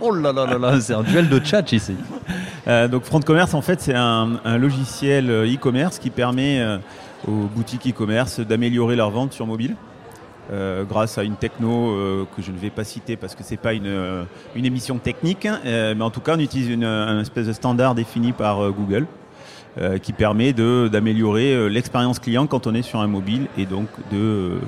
[0.00, 1.94] Oh, là là là là, c'est un duel de chat ici.
[2.66, 6.78] Euh, donc Front de commerce, en fait, c'est un, logiciel e-commerce qui permet
[7.26, 9.76] aux boutiques e-commerce d'améliorer leur vente sur mobile.
[10.50, 13.58] Euh, grâce à une techno euh, que je ne vais pas citer parce que c'est
[13.58, 17.20] pas une, euh, une, émission technique, hein, mais en tout cas on utilise une, un
[17.20, 19.06] espèce de standard défini par Google
[20.02, 24.58] qui permet d'améliorer l'expérience client quand on est sur un mobile et donc de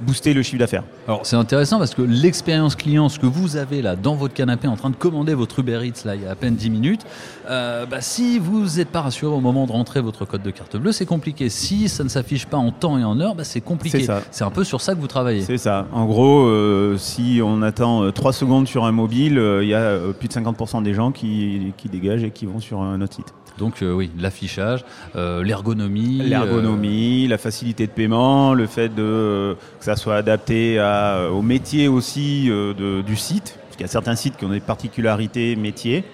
[0.00, 0.84] booster le chiffre d'affaires.
[1.06, 4.68] Alors c'est intéressant parce que l'expérience client, ce que vous avez là dans votre canapé
[4.68, 7.06] en train de commander votre Uber Eats là il y a à peine 10 minutes,
[7.48, 10.76] euh, bah, si vous n'êtes pas rassuré au moment de rentrer votre code de carte
[10.76, 11.48] bleue, c'est compliqué.
[11.48, 14.06] Si ça ne s'affiche pas en temps et en heure, bah, c'est compliqué.
[14.30, 15.42] C'est un peu sur ça que vous travaillez.
[15.42, 15.86] C'est ça.
[15.92, 19.98] En gros, euh, si on attend 3 euh, secondes sur un mobile, il y a
[20.18, 23.34] plus de 50% des gens qui, qui dégagent et qui vont sur un autre site.
[23.60, 24.84] Donc euh, oui, l'affichage,
[25.16, 26.18] euh, l'ergonomie.
[26.24, 31.86] L'ergonomie, la facilité de paiement, le fait de, que ça soit adapté à, au métier
[31.86, 33.58] aussi euh, du site.
[33.72, 36.04] qu'il y a certains sites qui ont des particularités métiers.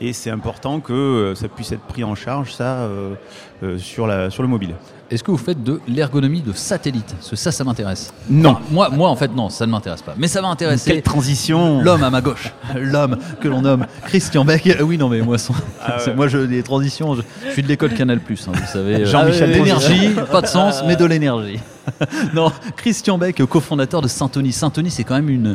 [0.00, 3.14] Et c'est important que euh, ça puisse être pris en charge, ça, euh,
[3.62, 4.74] euh, sur, la, sur le mobile.
[5.10, 7.14] Est-ce que vous faites de l'ergonomie de satellite?
[7.14, 8.12] Parce que ça, ça m'intéresse.
[8.28, 8.50] Non.
[8.52, 10.14] Enfin, moi, moi, en fait, non, ça ne m'intéresse pas.
[10.18, 10.90] Mais ça va intéresser.
[10.90, 12.52] Quelle transition L'homme à ma gauche.
[12.74, 14.76] L'homme que l'on nomme Christian Beck.
[14.82, 16.14] Oui, non, mais moi, son- Ah ouais.
[16.14, 19.04] moi je, les transitions, je, je suis de l'école Canal, hein, vous savez.
[19.06, 20.26] Jean-Michel L'énergie, Transition.
[20.32, 20.84] pas de sens, Ah.
[20.88, 21.60] mais de l'énergie.
[22.34, 24.52] non, Christian Beck, cofondateur de Saint-Tony.
[24.52, 25.54] Saint-Tony, c'est quand même une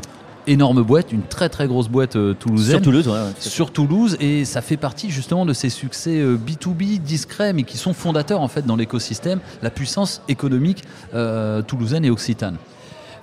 [0.50, 2.78] énorme boîte, une très très grosse boîte euh, toulousaine.
[2.78, 3.50] Sur Toulouse, ouais, ouais, tout à fait.
[3.50, 7.78] Sur Toulouse, et ça fait partie justement de ces succès euh, B2B discrets, mais qui
[7.78, 10.84] sont fondateurs en fait dans l'écosystème, la puissance économique
[11.14, 12.58] euh, toulousaine et occitane.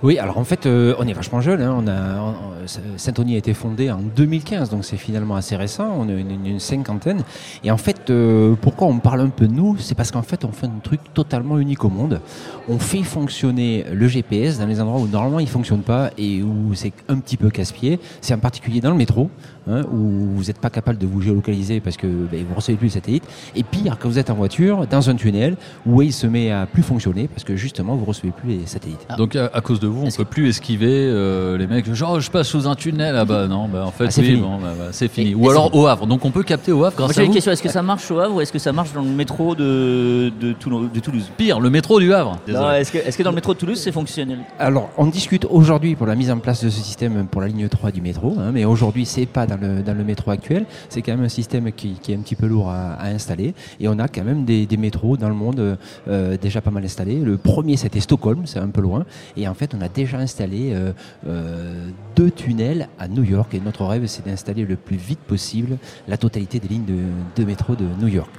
[0.03, 1.63] Oui, alors en fait, euh, on est vachement jeune.
[1.63, 1.75] hein.
[1.79, 5.89] On Saint-Tony a été fondé en 2015, donc c'est finalement assez récent.
[5.99, 7.23] On est une, cinquantaine.
[7.65, 9.77] Et en fait, euh, pourquoi on parle un peu de nous?
[9.79, 12.21] C'est parce qu'en fait, on fait un truc totalement unique au monde.
[12.69, 16.75] On fait fonctionner le GPS dans les endroits où normalement il fonctionne pas et où
[16.75, 17.99] c'est un petit peu casse-pied.
[18.21, 19.31] C'est en particulier dans le métro,
[19.69, 22.87] hein, où vous n'êtes pas capable de vous géolocaliser parce que ben, vous recevez plus
[22.87, 23.25] les satellites.
[23.55, 26.67] Et pire, quand vous êtes en voiture, dans un tunnel, où il se met à
[26.67, 29.07] plus fonctionner parce que justement vous recevez plus les satellites.
[29.19, 31.93] Donc à, à cause de vous, on peut plus esquiver euh, les mecs.
[31.93, 33.17] Genre, je passe sous un tunnel.
[33.17, 34.41] Ah bah non, bah en fait, Ah, c'est oui, fini.
[34.41, 35.31] bon, bah, bah, c'est fini.
[35.31, 36.07] Et- Ou et alors au Havre.
[36.07, 37.35] Donc on peut capter au Havre Moi grâce j'ai à une vous.
[37.35, 39.55] question, est-ce que ça marche au Havre ou est-ce que ça marche dans le métro
[39.55, 41.31] de, de, Toulon- de Toulouse?
[41.37, 42.39] Pire, le métro du Havre.
[42.47, 42.53] Que,
[42.99, 44.39] est-ce que dans le métro de Toulouse c'est fonctionnel?
[44.59, 47.69] Alors, on discute aujourd'hui pour la mise en place de ce système pour la ligne
[47.69, 50.67] 3 du métro, hein, mais aujourd'hui, c'est pas dans dans le métro actuel.
[50.89, 53.55] C'est quand même un système qui, est un petit peu lourd à, installer.
[53.81, 57.21] Et on a quand même des, métros dans le monde euh, déjà pas mal installés.
[57.21, 59.07] Le premier, c'était Stockholm, c'est un peu loin.
[59.37, 60.93] Et en fait, on a déjà installé euh,
[61.27, 63.55] euh, deux tunnels à New York.
[63.55, 66.85] Et notre rêve, c'est d'installer le plus vite possible la totalité des lignes
[67.37, 68.31] de métro de New York.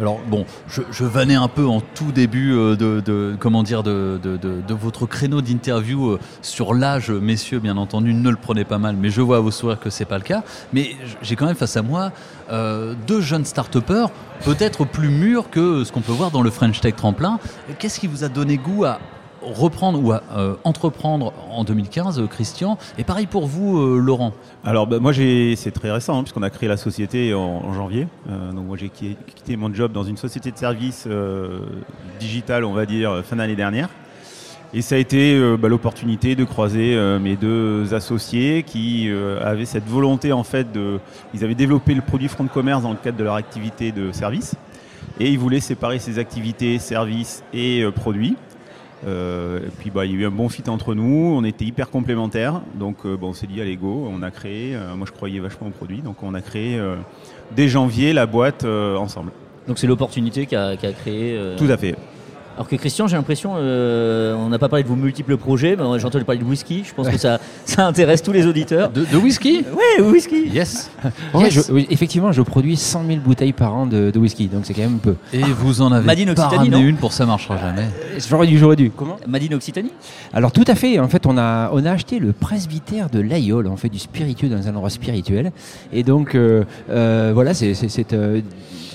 [0.00, 3.82] Alors bon, je, je vannais un peu en tout début euh, de, de- comment dire
[3.82, 8.78] de, de- votre créneau d'interview euh, sur l'âge, messieurs, bien entendu, ne le prenez pas
[8.78, 10.42] mal, mais je vois à vos sourires que c'est pas le cas.
[10.72, 12.10] Mais j'ai quand même face à moi
[12.50, 14.10] euh, deux jeunes start-upers,
[14.44, 17.38] peut-être plus mûrs que ce qu'on peut voir dans le French Tech Tremplin.
[17.78, 18.98] Qu'est-ce qui vous a donné goût à
[19.52, 24.32] reprendre ou euh, entreprendre en 2015, euh, Christian Et pareil pour vous, euh, Laurent.
[24.64, 28.06] Alors bah, moi c'est très récent hein, puisqu'on a créé la société en, janvier.
[28.26, 31.06] Donc moi j'ai qui- quitté mon job dans une société de services
[32.18, 33.88] digital on va dire fin d'année dernière.
[34.72, 39.10] Et ça a été bah, l'opportunité de croiser mes deux associés qui
[39.42, 40.98] avaient cette volonté en fait de
[41.34, 44.12] ils avaient développé le produit front de commerce dans le cadre de leur activité de
[44.12, 44.54] service
[45.20, 48.36] et ils voulaient séparer ces activités services et produits.
[49.06, 51.64] Euh, et puis bah, il y a eu un bon fit entre nous, on était
[51.64, 55.06] hyper complémentaires, donc euh, bon, on s'est dit allez go, on a créé, euh, moi
[55.06, 56.80] je croyais vachement au produit, donc on a créé
[57.54, 59.32] dès janvier la boîte ensemble.
[59.68, 61.36] Donc c'est l'opportunité qu'a qu'a créé.
[61.36, 61.94] euh, Tout à fait.
[62.56, 65.82] Alors que Christian, j'ai l'impression, euh, on n'a pas parlé de vos multiples projets, mais
[65.98, 66.84] j'ai entendu parler de whisky.
[66.86, 68.90] Je pense que ça, ça intéresse tous les auditeurs.
[68.90, 69.64] De, de whisky?
[69.98, 70.48] Ouais, whisky.
[70.52, 70.90] Yes.
[71.34, 71.66] Ouais, Yes.
[71.66, 74.72] je- oui, effectivement, je produis 100 000 bouteilles par an de, de whisky, donc c'est
[74.74, 75.16] quand même peu.
[75.32, 77.86] Et vous en avez Madine pas ramené une pour ça marchera jamais.
[78.28, 78.90] J'aurais dû, j'aurais dû.
[78.90, 79.16] Comment?
[79.26, 79.90] Madine Occitanie?
[80.32, 81.00] Alors tout à fait.
[81.00, 83.66] En fait, on a on a acheté le presbytère de l'Aïol.
[83.66, 85.50] On fait du spiritueux dans un endroit spirituel.
[85.92, 88.40] Et donc euh, euh, voilà, c'est c'est c'est euh,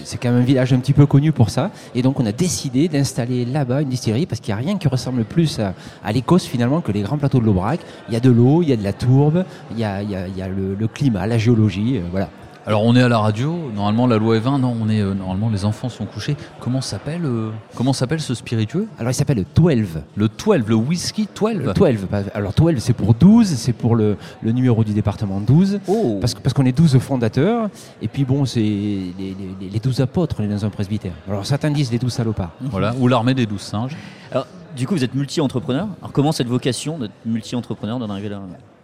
[0.09, 1.69] c'est quand même un village un petit peu connu pour ça.
[1.93, 4.87] Et donc on a décidé d'installer là-bas une distillerie parce qu'il n'y a rien qui
[4.87, 7.79] ressemble plus à, l'Écosse finalement que les grands plateaux de l'Aubrac.
[8.07, 10.87] Il y a de l'eau, il y a de la tourbe, il y a, le
[10.87, 12.29] climat, la géologie, euh, voilà.
[12.69, 15.15] Alors on est à la radio, normalement la loi est 20, non, on est euh,
[15.15, 16.37] normalement les enfants sont couchés.
[16.59, 18.87] Comment s'appelle euh, comment s'appelle ce spiritueux?
[18.99, 19.87] Alors il s'appelle le 12.
[20.15, 21.53] Le 12, le whisky 12.
[21.55, 22.05] Le 12.
[22.05, 25.79] pas- Alors 12, c'est pour 12, c'est pour le, le numéro du département 12.
[26.21, 27.69] Parce, que- parce qu'on est 12 fondateurs.
[28.03, 31.13] Et puis bon, c'est les, les, les 12 apôtres, on est dans un presbytère.
[31.27, 32.51] Alors certains disent les 12 salopards.
[32.61, 33.97] Voilà, ou l'armée des douze singes.
[34.31, 34.45] Alors,
[34.77, 35.87] du coup, vous êtes multi-entrepreneur.
[36.03, 38.39] Alors, comment cette vocation d'être multi-entrepreneur d'en arriver là?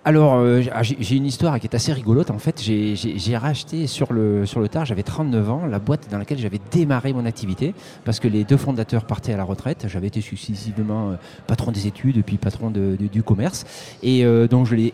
[0.07, 2.29] Alors, euh, j'ai- j'ai j'ai une histoire qui est assez rigolote.
[2.29, 6.07] En fait, j'ai- j'ai j'ai racheté sur le, sur tard, j'avais 39 ans, la boîte
[6.11, 9.87] dans laquelle j'avais démarré mon activité parce que les deux fondateurs partaient à la retraite.
[9.89, 11.15] J'avais été successivement euh,
[11.47, 13.65] patron des études, puis patron du commerce.
[14.03, 14.93] Et euh, donc, je l'ai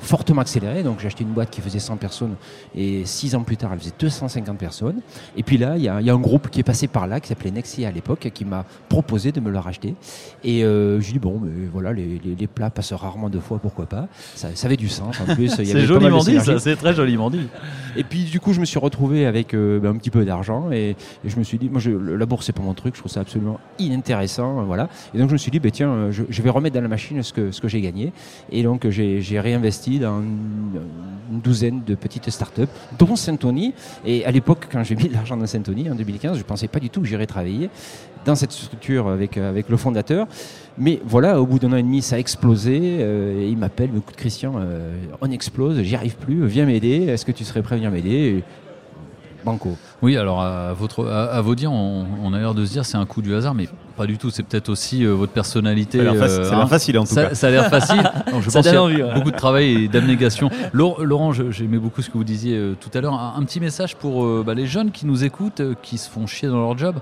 [0.00, 0.84] fortement accéléré.
[0.84, 2.36] Donc, j'ai acheté une boîte qui faisait 100 personnes
[2.76, 5.00] et six ans plus tard, elle faisait 250 personnes.
[5.36, 7.50] Et puis là, il y a, un groupe qui est passé par là, qui s'appelait
[7.50, 9.96] Nexia à l'époque, qui m'a proposé de me le racheter.
[10.44, 13.86] Et je dis bon, mais voilà, les, les- les plats passent rarement deux fois, pourquoi
[13.86, 14.06] pas.
[14.34, 15.20] Ça, ça avait du sens.
[15.20, 17.48] En plus, C'est joliment dit, ça, c'est très joliment dit.
[17.96, 20.70] Et puis du coup, je me suis retrouvé avec euh, ben, un petit peu d'argent
[20.72, 20.90] et,
[21.24, 23.12] et je me suis dit, moi, je, la bourse c'est pas mon truc, je trouve
[23.12, 24.88] ça absolument inintéressant, voilà.
[25.14, 26.88] Et donc je me suis dit, ben, tiens, euh, je, je vais remettre dans la
[26.88, 28.12] machine ce que ce que j'ai gagné.
[28.50, 30.80] Et donc j'ai réinvesti dans une,
[31.32, 32.62] une douzaine de petites startups,
[32.98, 33.74] dont Syntony.
[34.04, 36.68] Et à l'époque, quand j'ai mis de l'argent dans Syntony en 2015, je ne pensais
[36.68, 37.70] pas du tout que j'irais travailler
[38.24, 40.26] dans cette structure avec, euh, avec le fondateur.
[40.76, 42.98] Mais voilà, au bout d'un an et demi, ça a explosé.
[43.00, 47.04] Euh, et il m'appelle, me écoute Christian, euh, on explose, j'y arrive plus, viens m'aider.
[47.04, 48.42] Est-ce que tu serais prêt à venir m'aider?
[49.44, 49.76] Banco.
[50.00, 53.04] Oui, alors à, votre, à, vos dires, on, a l'air de se dire c'est un
[53.04, 54.30] coup du hasard, mais pas du tout.
[54.30, 55.98] C'est peut-être aussi votre personnalité.
[55.98, 56.66] Ça a l'air hein.
[56.66, 57.34] facile en tout ça, cas.
[57.34, 58.02] Ça a l'air facile.
[58.40, 60.48] je pense qu'il y a beaucoup de travail et d'abnégation.
[60.72, 63.12] Laurent, j'aimais beaucoup ce que vous disiez tout à l'heure.
[63.12, 66.60] Un, petit message pour bah, les jeunes qui nous écoutent, qui se font chier dans
[66.60, 66.96] leur job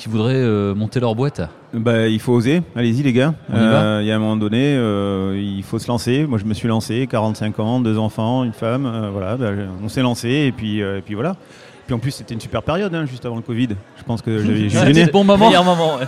[0.00, 1.42] qui voudraient euh, monter leur boîte
[1.74, 3.34] bah, Il faut oser, allez-y les gars.
[3.52, 6.24] Euh, il y a un moment donné, euh, il faut se lancer.
[6.26, 9.50] Moi je me suis lancé, 45 ans, deux enfants, une femme, voilà, bah,
[9.84, 11.36] on s'est lancé et puis, et puis voilà.
[11.84, 13.68] Puis en plus c'était une super période, hein, juste avant le Covid.
[13.98, 14.38] Je pense que
[14.70, 14.70] j'avais...
[14.70, 15.50] C'était le bon moment.
[15.62, 15.98] moment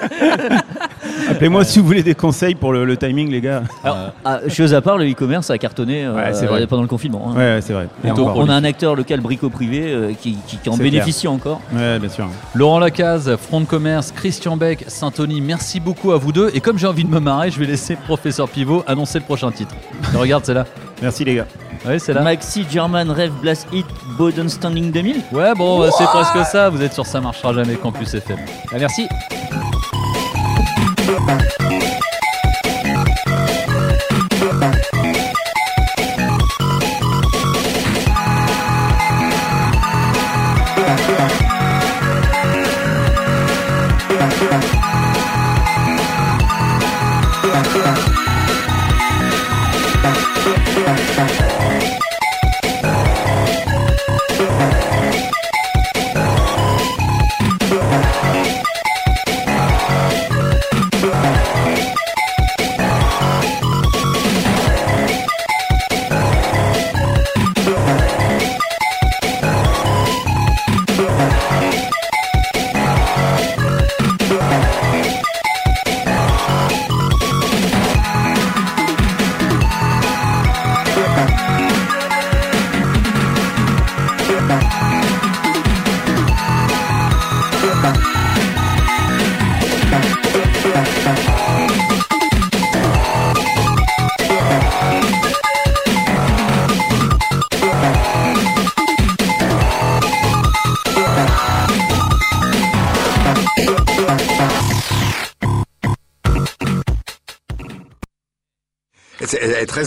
[1.28, 3.62] Appelez-moi si vous voulez des conseils pour le, timing, les gars.
[3.82, 7.30] Alors, ah, chose à part, le e-commerce a cartonné euh, pendant le confinement.
[7.30, 7.36] Hein.
[7.36, 7.88] Ouais, c'est vrai.
[8.04, 10.36] on a un acteur local brico-privé euh, qui,
[10.68, 11.60] en bénéficie encore.
[11.72, 12.28] Ouais, bien sûr.
[12.54, 16.50] Laurent Lacaze, Front de Commerce, Christian Beck, Saint-Tony, merci beaucoup à vous deux.
[16.54, 19.50] Et comme j'ai envie de me marrer, je vais laisser Professeur Pivot annoncer le prochain
[19.50, 19.74] titre.
[20.14, 20.64] regarde, c'est là.
[21.02, 21.46] Merci les gars.
[21.86, 22.22] Ouais, c'est là.
[22.22, 25.16] Maxi German Rev Blast Hit Boden Standing 2000.
[25.32, 26.70] Ouais, bon, bah, c'est presque ça.
[26.70, 28.38] Vous êtes sur Ça marchera jamais Campus FM.
[28.70, 29.06] Bah, merci.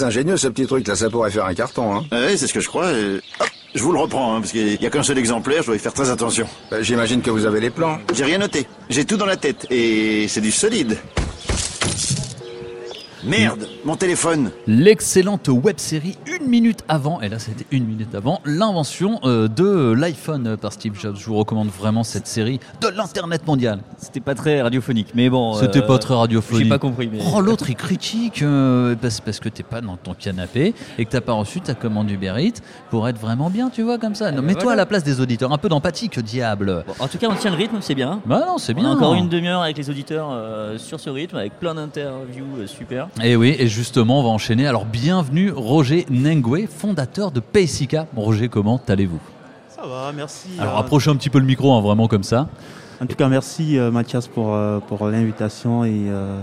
[0.08, 1.96] Ingénieux ce petit truc là, ça pourrait faire un carton.
[1.96, 2.06] Hein.
[2.12, 2.92] Oui, c'est ce que je crois.
[2.92, 5.80] je vous le reprends, hein, parce qu'il n'y a qu'un seul exemplaire, je dois y
[5.80, 6.48] faire très attention.
[6.72, 8.00] Bah, j'imagine que vous avez les plans.
[8.14, 8.66] J'ai rien noté.
[8.90, 9.68] J'ai tout dans la tête.
[9.70, 10.98] Et c'est du solide.
[13.28, 14.52] Merde, mon téléphone.
[14.68, 19.92] L'excellente web série une minute avant, et là c'était une minute avant, l'invention euh, de
[19.92, 21.18] l'iPhone par Steve Jobs.
[21.18, 23.80] Je vous recommande vraiment cette série de l'internet mondial.
[23.98, 25.56] C'était pas très radiophonique, mais bon.
[25.56, 26.64] C'était pas euh, très radiophonique.
[26.64, 27.10] J'ai pas compris.
[27.12, 27.20] Mais...
[27.34, 31.10] Oh, l'autre il critique euh, parce, parce, que t'es pas dans ton canapé et que
[31.10, 34.32] t'as pas reçu ta commande Uber Eats pour être vraiment bien, tu vois, comme ça.
[34.32, 36.86] Non, mets-toi à la place des auditeurs, un peu d'empathie, que diable.
[36.98, 38.22] en tout cas, on tient le rythme, c'est bien.
[38.26, 38.90] Bah non, c'est bien.
[38.92, 40.30] encore une demi-heure avec les auditeurs
[40.78, 43.10] sur ce rythme, avec plein d'interviews super.
[43.24, 44.68] Et oui, et justement, on va enchaîner.
[44.68, 48.06] Alors, bienvenue Roger Nengwe, fondateur de Paysika.
[48.16, 49.20] Roger, comment allez-vous?
[49.70, 50.50] Ça va, merci.
[50.60, 52.48] Alors, euh, approchez un petit peu le micro, hein, vraiment comme ça.
[53.02, 56.40] En tout cas, merci euh, Mathias pour, euh, pour l'invitation et euh,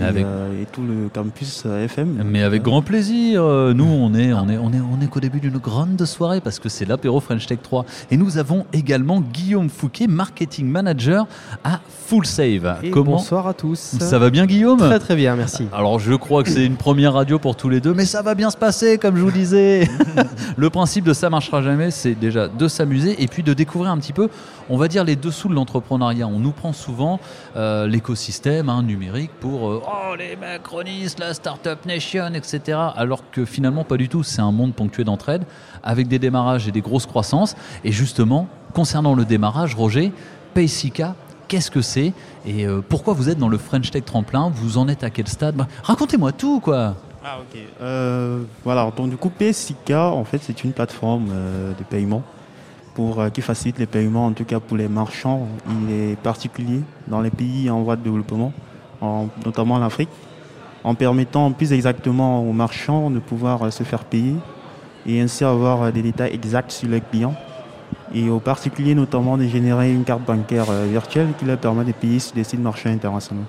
[0.00, 2.22] et, tout le campus euh, FM.
[2.24, 3.42] Mais avec grand plaisir.
[3.42, 6.40] Euh, nous, on est, on est, on est, on est qu'au début d'une grande soirée
[6.40, 7.84] parce que c'est l'apéro French Tech 3.
[8.10, 11.26] Et nous avons également Guillaume Fouquet, marketing manager
[11.64, 12.76] à Full Save.
[12.92, 13.78] Comment bonsoir à tous.
[13.78, 14.78] Ça va bien, Guillaume?
[14.78, 15.66] Très très bien, merci.
[15.72, 18.34] Alors, je crois que c'est une première radio pour tous les deux, mais ça va
[18.34, 19.88] bien se passer, comme je vous disais.
[20.56, 23.98] le principe de ça marchera jamais, c'est déjà de s'amuser et puis de découvrir un
[23.98, 24.28] petit peu,
[24.68, 26.26] on va dire les dessous de l'entrepreneuriat.
[26.26, 27.18] On nous prend souvent
[27.54, 32.78] l'écosystème hein, numérique pour oh les macronistes, la Startup Nation, etc.
[32.96, 35.44] Alors que finalement pas du tout, c'est un monde ponctué d'entraide,
[35.82, 37.56] avec des démarrages et des grosses croissances.
[37.84, 40.12] Et justement, concernant le démarrage, Roger,
[40.54, 41.14] Paysika,
[41.48, 42.12] qu'est-ce que c'est?
[42.46, 44.50] Et euh, pourquoi vous êtes dans le French Tech Tremplin?
[44.54, 45.54] Vous en êtes à quel stade?
[45.54, 46.94] Bah, Racontez-moi tout, quoi.
[47.24, 47.60] Ah ok.
[47.80, 52.22] Euh, voilà, donc du coup Paysika, en fait, c'est une plateforme euh, de paiement
[53.34, 55.46] qui facilite les paiements, en tout cas pour les marchands.
[55.68, 58.54] Et les particuliers dans les pays en voie de développement
[59.44, 60.10] notamment l'Afrique,
[60.86, 64.36] en permettant plus exactement aux marchands de pouvoir euh, se faire payer
[65.04, 67.34] et ainsi avoir euh, des détails exacts sur les clients
[68.14, 71.90] et aux particuliers notamment de générer une carte bancaire euh, virtuelle qui leur permet de
[71.90, 73.44] payer sur des sites marchands internationaux.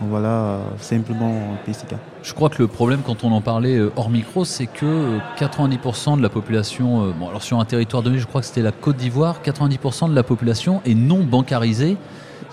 [0.00, 1.32] Voilà, simplement
[1.64, 1.94] PSIK.
[2.24, 6.16] Je crois que le problème, quand on en parlait hors micro, c'est que euh, 90%
[6.16, 8.96] de la population, bon, alors sur un territoire donné, je crois que c'était la Côte
[8.96, 11.96] d'Ivoire, 90% de la population est non bancarisée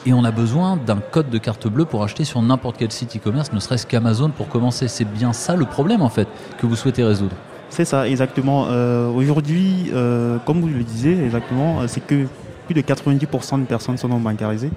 [0.05, 3.15] et on a besoin d'un code de carte bleue pour acheter sur n'importe quel site
[3.15, 4.87] e-commerce, ne serait-ce qu'Amazon pour commencer.
[4.87, 6.27] C'est bien ça le problème en fait
[6.57, 7.35] que vous souhaitez résoudre.
[7.69, 8.65] C'est ça, exactement.
[8.69, 12.27] Euh, Aujourd'hui, euh, comme vous le disiez, exactement, euh, c'est que
[12.65, 14.71] plus de 90% de personnes sont non bancarisées.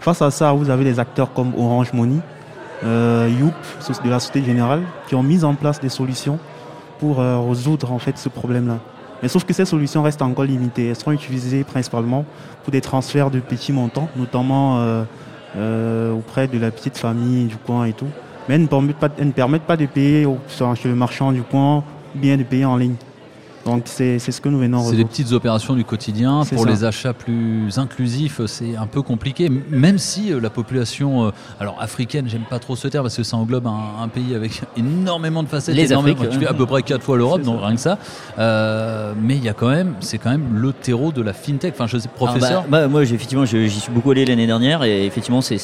[0.00, 2.20] Face à ça, vous avez des acteurs comme Orange Money,
[2.84, 3.54] euh, Youp,
[4.04, 6.38] de la Société Générale, qui ont mis en place des solutions
[7.00, 8.78] pour résoudre en fait ce problème-là.
[9.22, 10.88] Mais sauf que ces solutions restent encore limitées.
[10.88, 12.24] Elles seront utilisées principalement
[12.62, 15.02] pour des transferts de petits montants, notamment euh,
[15.56, 18.06] euh, auprès de la petite famille du coin et tout.
[18.48, 18.66] Mais elles ne
[19.32, 20.38] permettent pas, de payer au-
[20.84, 21.78] le marchand du coin,
[22.14, 22.94] ou bien de payer en ligne.
[23.68, 26.42] Donc c'est ce que nous venons C'est des petites opérations du quotidien.
[26.50, 26.70] Pour ça.
[26.70, 29.50] les achats plus inclusifs, c'est un peu compliqué.
[29.70, 33.22] Même si euh, la population, euh, alors africaine, j'aime pas trop ce terme parce que
[33.22, 35.74] ça englobe un, un pays avec énormément de facettes.
[35.74, 36.50] Les énormément, Afriques, tu fais ouais.
[36.50, 37.98] à peu près quatre fois l'Europe, donc rien que ça.
[38.38, 41.74] Euh, mais il y a quand même, c'est quand même le terreau de la fintech.
[41.74, 42.62] Enfin, je sais, professeur.
[42.64, 45.40] Ah bah, bah, moi, j'ai- effectivement, je- j'y suis beaucoup allé l'année dernière et effectivement,
[45.40, 45.58] c'est-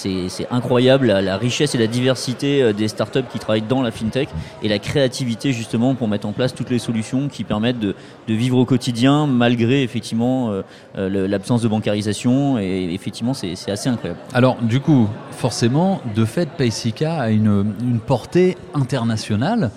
[0.50, 4.28] incroyable la, la richesse et la diversité des startups qui travaillent dans la fintech
[4.62, 7.93] et la créativité justement pour mettre en place toutes les solutions qui permettent de,
[8.28, 10.62] de vivre au quotidien malgré effectivement euh,
[10.96, 14.20] euh, l'absence de bancarisation et effectivement, c'est assez incroyable.
[14.32, 17.64] Alors, du coup, forcément, de fait, Paysika a une,
[18.06, 19.70] portée internationale.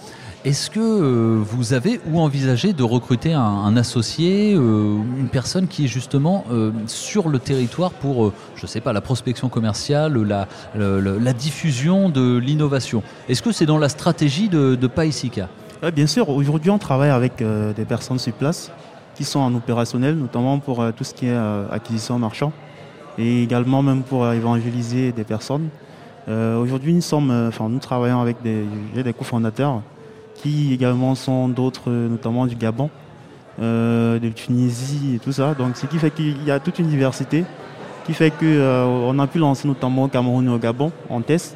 [0.45, 5.87] Est-ce que euh, vous avez ou envisagé de recruter un, associé, une personne qui est
[5.87, 6.45] justement
[6.85, 13.03] sur le territoire pour, je sais pas, la prospection commerciale, la, diffusion de l'innovation?
[13.27, 14.87] Est-ce que c'est dans la stratégie de, de
[15.93, 18.71] Bien sûr, aujourd'hui on travaille avec euh, des personnes sur place
[19.13, 22.51] qui sont en opérationnel, notamment pour euh, tout ce qui est euh, acquisition marchand
[23.19, 25.69] et également même pour euh, évangéliser des personnes.
[26.27, 28.65] Aujourd'hui nous travaillons avec des,
[29.01, 29.81] des cofondateurs
[30.35, 32.89] qui également sont d'autres, notamment du Gabon,
[33.57, 35.53] de Tunisie et tout ça.
[35.53, 37.45] Donc ce qui fait qu'il y a toute une diversité
[38.05, 41.21] qui fait que euh, on a pu lancer notamment au Cameroun et au Gabon en
[41.21, 41.55] test.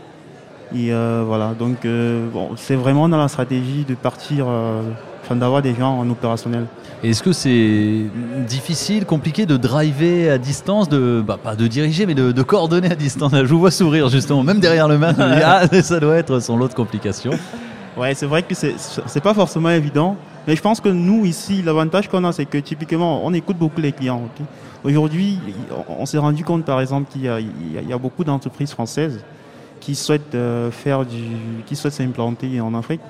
[0.73, 4.81] Et euh, voilà, donc euh, bon, c'est vraiment dans la stratégie de partir, euh,
[5.21, 6.65] enfin d'avoir des gens en opérationnel.
[7.03, 8.05] Est-ce que c'est
[8.47, 12.89] difficile, compliqué de driver à distance, de bah, pas de diriger, mais de, de coordonner
[12.91, 13.33] à distance?
[13.33, 16.69] Je vous vois sourire justement, même derrière le dis, ah, ça doit être son lot
[16.69, 17.33] de complications.
[17.97, 20.15] Ouais, c'est vrai que c'est pas forcément évident,
[20.47, 23.81] mais je pense que nous ici, l'avantage qu'on a, c'est que typiquement, on écoute beaucoup
[23.81, 24.21] les clients.
[24.85, 25.37] Aujourd'hui,
[25.89, 29.19] on, on s'est rendu compte, par exemple, qu'il y a beaucoup d'entreprises françaises
[29.81, 31.23] qui souhaitent euh, faire du,
[31.65, 33.01] qui souhaitent s'implanter en Afrique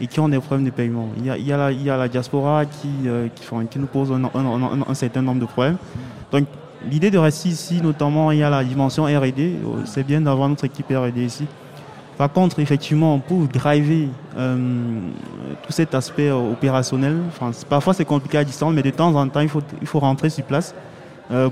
[0.00, 1.08] et qui ont des problèmes de paiement.
[1.16, 3.26] Il y a, la, diaspora qui, euh,
[3.76, 5.76] nous pose un, certain nombre de problèmes.
[6.30, 6.46] Donc,
[6.88, 9.34] l'idée de rester ici, notamment, il y a la dimension R&D.
[9.38, 11.46] euh, C'est bien d'avoir notre équipe R&D ici.
[12.16, 17.16] Par contre, effectivement, pour driver tout cet aspect opérationnel,
[17.66, 20.74] parfois c'est compliqué à distance, mais de temps en temps, il faut, rentrer sur place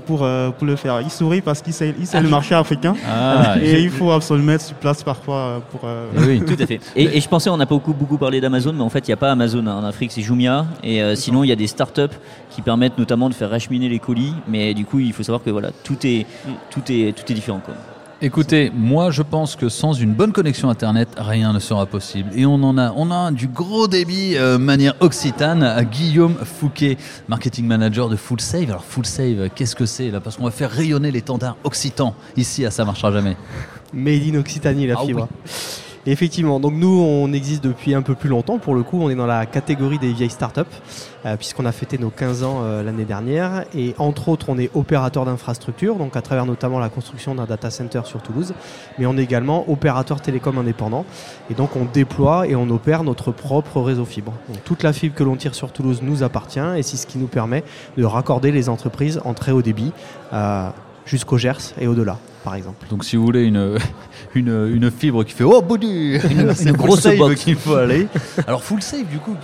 [0.05, 0.99] pour, euh, pour le faire.
[1.01, 4.51] Il sourit parce qu'il sait, il sait le marché africain Ah, et il faut absolument
[4.53, 5.81] être sur place parfois euh, pour...
[5.85, 6.79] euh, Oui, Tout à fait.
[6.95, 9.11] Et, et je pensais, on n'a pas beaucoup, beaucoup parlé d'Amazon, mais en fait, il
[9.11, 10.65] n'y a pas Amazon en Afrique, c'est Jumia.
[10.83, 12.15] Et euh, sinon, il y a des startups
[12.49, 14.33] qui permettent notamment de faire acheminer les colis.
[14.47, 16.25] Mais du coup, il faut savoir que voilà, tout est,
[16.69, 17.61] tout est, tout est différent.
[17.63, 17.75] Quoi.
[18.21, 22.29] Écoutez, moi je pense que sans une bonne connexion internet, rien ne sera possible.
[22.35, 26.97] Et on en a, on a du gros débit euh, manière occitane à Guillaume Fouquet,
[27.29, 28.71] marketing manager de Full Save.
[28.71, 30.19] Alors Full Save, qu'est-ce que c'est là?
[30.19, 33.37] Parce qu'on va faire rayonner l'étendard occitan ici à ça marchera jamais.
[33.93, 35.29] Made in Occitanie, la Ah fibre.
[36.11, 38.57] Effectivement, donc nous, on existe depuis un peu plus longtemps.
[38.57, 40.61] Pour le coup, on est dans la catégorie des vieilles startups,
[41.23, 43.65] euh, puisqu'on a fêté nos 15 ans euh, l'année dernière.
[43.75, 47.69] Et entre autres, on est opérateur d'infrastructure, donc à travers notamment la construction d'un data
[47.69, 48.55] center sur Toulouse.
[48.97, 51.05] Mais on est également opérateur télécom indépendant.
[51.51, 54.33] Et donc, on déploie et on opère notre propre réseau fibre.
[54.47, 57.19] Donc, toute la fibre que l'on tire sur Toulouse nous appartient et c'est ce qui
[57.19, 57.63] nous permet
[57.97, 59.91] de raccorder les entreprises en très haut débit
[60.33, 60.69] euh,
[61.09, 62.85] jusqu'au Gers et au-delà, par exemple.
[62.89, 63.77] Donc si vous voulez une,
[64.35, 68.07] une, une fibre qui fait oh boudu, Une- c'est une grosse Save qu'il faut aller.
[68.47, 69.35] Alors Full Save du coup,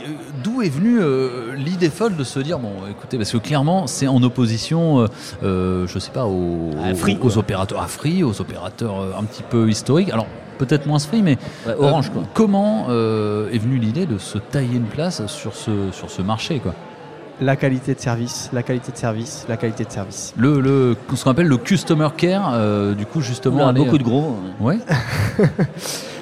[0.44, 4.08] d'où est venue euh, l'idée folle de se dire bon écoutez parce que clairement c'est
[4.08, 5.08] en opposition, euh,
[5.44, 9.24] euh, je sais pas aux, À Free, aux opérateurs à Free, aux opérateurs euh, un
[9.24, 10.12] petit peu historiques.
[10.12, 10.28] Alors
[10.60, 11.38] peut-être moins Free, mais
[11.68, 12.22] Ouais, Orange, quoi.
[12.34, 16.60] comment euh, est venue l'idée de se tailler une place sur ce sur ce marché
[16.60, 16.74] quoi?
[17.42, 20.34] La qualité de service, la qualité de service, la qualité de service.
[20.38, 24.04] le, le ce qu'on appelle le customer care, euh, du coup justement aller- beaucoup de
[24.04, 24.38] gros.
[24.62, 24.80] Ouais.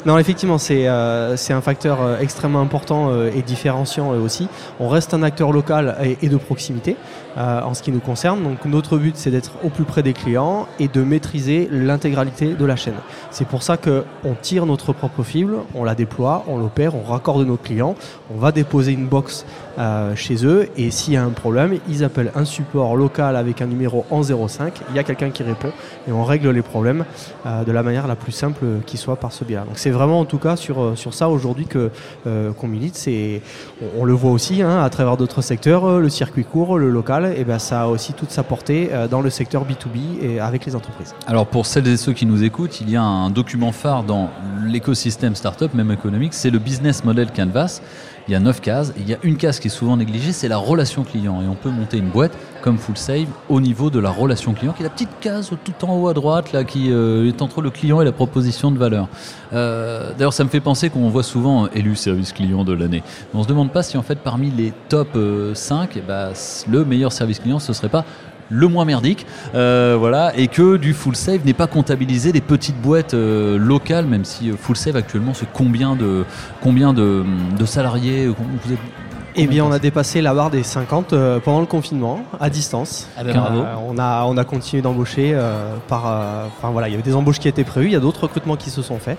[0.05, 4.49] Non, effectivement, c'est euh, c'est un facteur euh, extrêmement important euh, et différenciant euh, aussi.
[4.81, 6.97] On reste un acteur local et, et de proximité
[7.35, 8.43] euh, en ce qui nous concerne.
[8.43, 12.65] Donc notre but, c'est d'être au plus près des clients et de maîtriser l'intégralité de
[12.65, 12.93] la chaîne.
[13.31, 17.45] C'est pour ça qu'on tire notre propre fibre, on la déploie, on l'opère, on raccorde
[17.47, 17.95] nos clients,
[18.33, 19.47] on va déposer une box
[19.79, 23.61] euh, chez eux et s'il y a un problème, ils appellent un support local avec
[23.61, 25.71] un numéro en 05, il y a quelqu'un qui répond
[26.07, 27.05] et on règle les problèmes
[27.47, 29.63] euh, de la manière la plus simple qui soit par ce biais-là.
[29.63, 33.09] Donc c'est vraiment en tout cas sur, sur ça aujourd'hui qu'on milite.
[33.81, 37.22] On, on le voit aussi hein, à travers d'autres secteurs, le circuit court, le local,
[37.25, 40.65] et ben ça a aussi toute sa portée euh, dans le secteur B2B et avec
[40.65, 41.13] les entreprises.
[41.27, 44.29] Alors pour celles et ceux qui nous écoutent, il y a un document phare dans
[44.65, 47.81] l'écosystème startup, même économique, c'est le Business Model Canvas.
[48.27, 50.47] Il y a 9 cases, il y a une case qui est souvent négligée, c'est
[50.47, 51.41] la relation client.
[51.41, 54.71] Et on peut monter une boîte comme Full Save au niveau de la relation client,
[54.71, 57.69] qui est la petite case tout en haut à droite, qui euh, est entre le
[57.69, 59.09] client et la proposition de valeur.
[59.51, 63.03] Euh, D'ailleurs, ça me fait penser qu'on voit souvent euh, élu service client de l'année.
[63.33, 66.31] On se demande pas si en fait parmi les top euh, 5, eh ben,
[66.69, 68.05] le meilleur service client, ce serait pas
[68.53, 69.25] le moins merdique,
[69.55, 74.05] euh, voilà, et que du full save n'est pas comptabilisé des petites boîtes euh, locales,
[74.05, 76.23] même si euh, full save actuellement c'est combien de
[76.93, 78.79] de, salariés vous êtes
[79.35, 83.07] Eh bien, on a dépassé la barre des 50 euh, pendant le confinement, à distance.
[83.17, 83.61] Ah ben, bravo.
[83.61, 86.05] Euh, on, a, on a continué d'embaucher euh, par.
[86.57, 88.57] Enfin voilà, il y avait des embauches qui étaient prévues, il y a d'autres recrutements
[88.57, 89.17] qui se sont faits.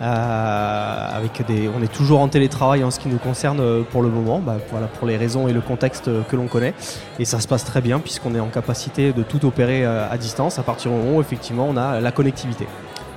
[0.00, 4.40] Avec des, on est toujours en télétravail en ce qui nous concerne pour le moment,
[4.40, 6.74] bah, voilà, pour les raisons et le contexte que l'on connaît.
[7.20, 10.58] Et ça se passe très bien puisqu'on est en capacité de tout opérer à distance
[10.58, 12.66] à partir du moment où effectivement on a la connectivité.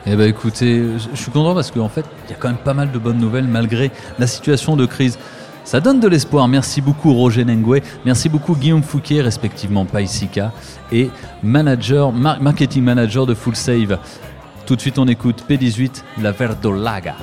[0.07, 2.57] Eh ben écoutez, je je suis content parce qu'en fait, il y a quand même
[2.57, 3.89] pas mal de bonnes nouvelles malgré
[4.19, 5.17] la situation de crise.
[5.65, 6.47] Ça donne de l'espoir.
[6.47, 10.53] Merci beaucoup Roger Nengue, merci beaucoup Guillaume Fouquet, respectivement Paisika,
[10.91, 11.09] et
[11.43, 13.97] marketing manager de Full Save.
[14.67, 17.15] Tout de suite, on écoute P18, la Verdolaga.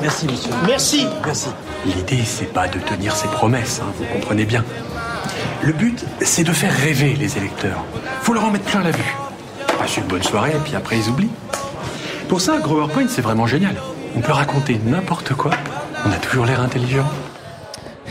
[0.00, 0.50] Merci, monsieur.
[0.66, 1.06] Merci.
[1.24, 1.48] Merci.
[1.86, 4.64] L'idée, c'est pas de tenir ses promesses, hein, vous comprenez bien.
[5.62, 7.84] Le but, c'est de faire rêver les électeurs.
[8.22, 9.16] Faut leur en mettre plein la vue.
[9.78, 11.30] Passe une bonne soirée, et puis après, ils oublient.
[12.28, 13.76] Pour ça, GrowerPoint, c'est vraiment génial.
[14.16, 15.50] On peut raconter n'importe quoi.
[16.06, 17.08] On a toujours l'air intelligent.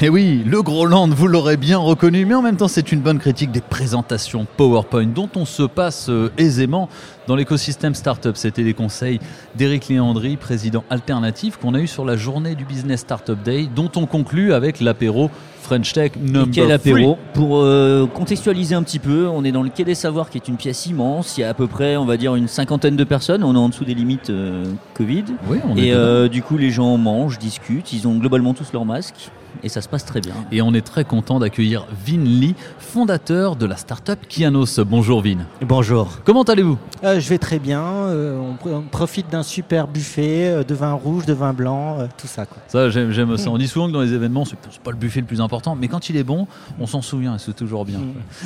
[0.04, 3.00] Et Eh oui, le Groland, vous l'aurez bien reconnu, mais en même temps, c'est une
[3.00, 6.90] bonne critique des présentations PowerPoint dont on se passe euh, aisément
[7.26, 8.36] dans l'écosystème startup.
[8.36, 9.22] C'était des conseils
[9.56, 13.90] d'Éric Léandry, président alternatif, qu'on a eu sur la journée du Business Startup Day, dont
[13.96, 15.32] on conclut avec l'apéro
[15.62, 17.18] French Tech number quel apéro.
[17.34, 20.50] Pour euh, contextualiser un petit peu, on est dans le Quai des Savoirs qui est
[20.50, 21.38] une pièce immense.
[21.38, 23.42] Il y a à peu près, on va dire, une cinquantaine de personnes.
[23.42, 25.24] On est en dessous des limites euh, Covid.
[25.48, 27.94] Oui, on est Et euh, du coup, les gens mangent, discutent.
[27.94, 29.32] Ils ont globalement tous leur masque.
[29.62, 30.34] Et ça se passe très bien.
[30.52, 34.80] Et on est très content d'accueillir Vin Lee, fondateur de la startup Kianos.
[34.80, 35.38] Bonjour Vin.
[35.62, 36.20] Bonjour.
[36.26, 36.78] Comment allez-vous?
[37.04, 37.82] Euh, je vais très bien.
[37.82, 42.00] euh, on, pr- on profite d'un super buffet euh, de vin rouge, de vin blanc,
[42.00, 42.46] euh, tout ça.
[42.46, 42.58] Quoi.
[42.68, 43.50] Ça, j'aime, ça.
[43.50, 45.88] On dit souvent que dans les événements, c'est, pas le buffet le plus important, mais
[45.88, 46.48] quand il est bon,
[46.80, 48.00] on s'en souvient et c'est toujours bien.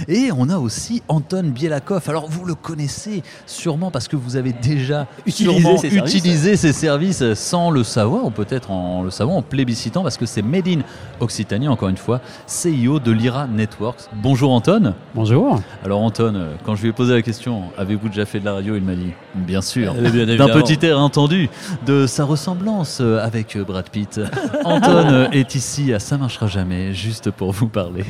[0.07, 2.03] Et on a aussi Anton Bielakov.
[2.09, 6.13] Alors, vous le connaissez sûrement parce que vous avez déjà Utilisé services.
[6.15, 10.25] utilisé ses services sans le savoir, ou peut-être en le savant, en plébiscitant, parce que
[10.25, 10.79] c'est Made in
[11.19, 14.09] Occitanie, encore une fois, CEO de l'IRA Networks.
[14.13, 14.93] Bonjour Anton.
[15.15, 15.59] Bonjour.
[15.83, 18.53] Alors Anton, euh, quand je lui ai posé la question, avez-vous déjà fait de la
[18.53, 19.93] radio Il m'a dit, bien sûr.
[19.93, 21.49] D'un petit air entendu
[21.85, 24.21] de sa ressemblance euh, avec euh, Brad Pitt.
[24.63, 28.03] Anton est ici à Ça marchera jamais, juste pour vous parler.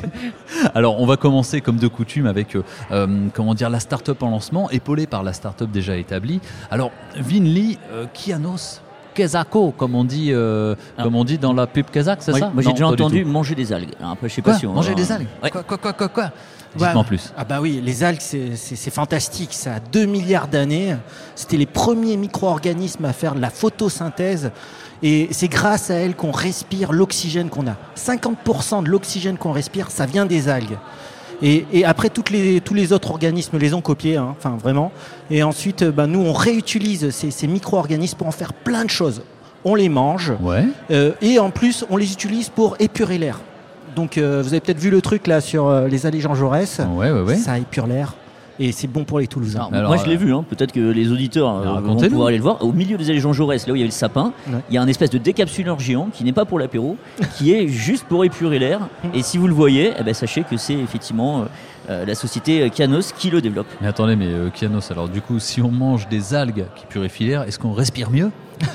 [0.75, 2.55] Alors on va commencer comme de coutume avec
[2.91, 6.39] euh, comment dire la start-up en lancement, épaulée par la start-up déjà établie.
[6.71, 8.81] Alors Vinly, euh, Kianos,
[9.17, 12.61] kezako, comme on dit, euh, comme on dit dans la pub kazakh, c'est ça moi,
[12.63, 13.93] j'ai déjà entendu manger des algues.
[13.99, 15.49] Alors, après, je sais Quoi pas si on Manger des algues Ouais.
[15.49, 16.31] Quoi, quoi, quoi, quoi, quoi.
[16.75, 17.33] Dites-moi en plus.
[17.35, 19.53] Ah bah oui, les algues, c'est fantastique.
[19.53, 20.95] Ça a 2 milliards d'années.
[21.35, 24.51] C'était les premiers micro-organismes à faire de la photosynthèse.
[25.01, 27.75] Et c'est grâce à elles qu'on respire l'oxygène qu'on a.
[27.95, 30.77] 50% de l'oxygène qu'on respire, ça vient des algues.
[31.41, 34.91] Et, et après, toutes les, tous les autres organismes les ont copiés, hein, enfin vraiment.
[35.29, 38.89] Et ensuite, euh, bah, nous, on réutilise ces, ces micro-organismes pour en faire plein de
[38.89, 39.21] choses.
[39.63, 40.33] On les mange.
[40.91, 43.39] Euh, et en plus, on les utilise pour épurer l'air.
[43.95, 46.79] Donc, euh, vous avez peut-être vu le truc là sur euh, les allées Jean Jaurès.
[46.95, 47.35] Ouais, ouais, ouais.
[47.35, 48.15] Ça épure l'air.
[48.59, 49.69] Et c'est bon pour les Toulousains.
[49.71, 50.33] Moi, je l'ai vu.
[50.33, 50.43] hein.
[50.49, 52.63] Peut-être que les auditeurs euh, vont pouvoir aller le voir.
[52.63, 54.33] Au milieu des allées Jean Jaurès, là où il y avait le sapin,
[54.69, 56.97] il y a un espèce de décapsuleur géant qui n'est pas pour l'apéro,
[57.37, 58.87] qui est juste pour épurer l'air.
[59.13, 61.45] Et si vous le voyez, eh ben, sachez que c'est effectivement euh,
[61.89, 63.67] euh, la société Canos qui le développe.
[63.81, 67.25] Mais attendez, mais euh, Kianos, alors du coup, si on mange des algues qui purifient
[67.27, 68.31] l'air, est-ce qu'on respire mieux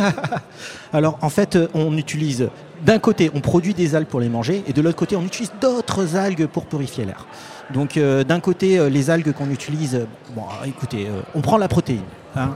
[0.92, 2.48] Alors en fait, euh, on utilise
[2.84, 5.52] d'un côté, on produit des algues pour les manger, et de l'autre côté, on utilise
[5.60, 7.26] d'autres algues pour purifier l'air.
[7.72, 11.68] Donc euh, d'un côté, euh, les algues qu'on utilise, euh, bon, écoutez, on prend la
[11.68, 12.02] protéine.
[12.36, 12.54] hein,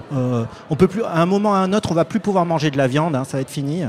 [0.70, 2.78] on peut plus, à un moment à un autre, on va plus pouvoir manger de
[2.78, 3.82] la viande, hein, ça va être fini.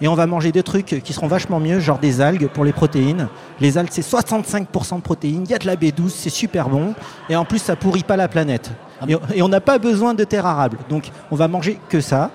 [0.00, 2.72] Et on va manger des trucs qui seront vachement mieux, genre des algues pour les
[2.72, 3.28] protéines.
[3.60, 6.94] Les algues, c'est 65% de protéines, il y a de la B12, c'est super bon.
[7.28, 8.70] Et en plus, ça pourrit pas la planète.
[9.08, 10.78] Et, et on n'a pas besoin de terre arable.
[10.88, 12.30] Donc on va manger que ça.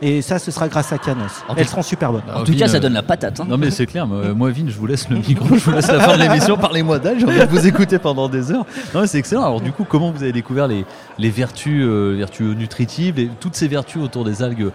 [0.00, 1.42] Et ça, ce sera grâce à Canos.
[1.48, 2.22] En Elles tout- seront super bonnes.
[2.28, 5.56] Ah, Vin, euh, Non mais c'est clair, moi, moi, Vin, je vous laisse le micro,
[5.56, 8.28] je vous laisse la fin de l'émission, parlez-moi d'Algues, j'ai envie de vous écouter pendant
[8.28, 8.64] des heures.
[8.94, 10.84] Non mais c'est excellent, alors du coup, comment vous avez découvert les,
[11.18, 14.70] les vertus, euh, vertus nutritives, les- toutes ces vertus autour des algues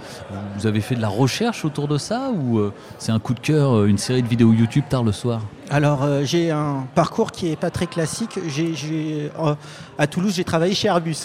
[0.60, 3.40] Vous avez fait de la recherche autour de ça ou euh, c'est un coup de
[3.40, 5.40] cœur, euh, une série de vidéos YouTube tard le soir?
[5.70, 8.38] Alors, euh, j'ai un parcours qui est pas très classique.
[8.48, 9.56] J'ai, j'ai, euh,
[9.98, 11.16] à Toulouse, j'ai travaillé chez Airbus.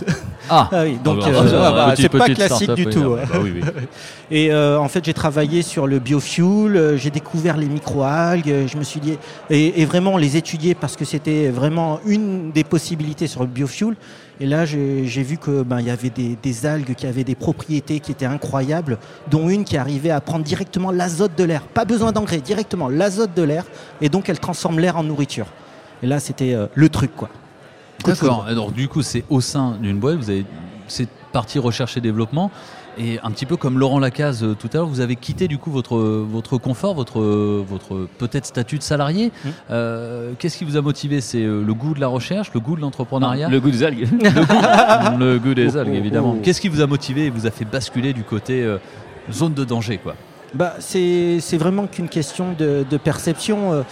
[0.49, 0.69] Ah.
[0.85, 3.17] oui, donc Ah bah, euh, ah bah, c'est pas classique du tout.
[3.21, 3.63] ah bah oui, oui.
[4.31, 6.77] Et euh, en fait, j'ai travaillé sur le biofuel.
[6.77, 8.51] euh, J'ai découvert les microalgues.
[8.51, 9.19] euh, Je me suis dit
[9.51, 13.97] et, et vraiment les étudier parce que c'était vraiment une des possibilités sur le biofuel.
[14.41, 17.99] Et là, j'ai vu que ben y avait des, des algues qui avaient des propriétés
[17.99, 18.99] qui étaient incroyables,
[19.31, 21.63] dont une qui arrivait à prendre directement l'azote de l'air.
[21.63, 23.65] Pas besoin d'engrais, directement l'azote de l'air.
[24.01, 25.47] Et donc, elle transforme l'air en nourriture.
[26.03, 27.29] Et là, c'était euh, le truc, quoi.
[28.05, 30.47] D'accord, alors du coup c'est au sein d'une boîte, vous avez
[30.87, 32.51] cette partie recherche et développement,
[32.99, 35.59] et un petit peu comme Laurent Lacaze euh, tout à l'heure, vous avez quitté du
[35.59, 39.27] coup votre, votre confort, votre, votre peut-être statut de salarié.
[39.29, 39.49] Mmh.
[39.71, 41.21] Euh, Qu'est-ce qui vous a motivé?
[41.21, 43.47] C'est euh, le goût de la recherche, le goût de l'entrepreneuriat?
[43.47, 44.09] Non, le goût des algues.
[44.11, 46.35] Le goût, le goût des Oh, algues oh, évidemment.
[46.37, 46.41] oh.
[46.43, 48.79] Qu'est-ce qui vous a motivé et vous a fait basculer du côté euh,
[49.31, 50.15] zone de danger quoi?
[50.55, 53.85] Bah, c'est c'est vraiment qu'une question de, de perception.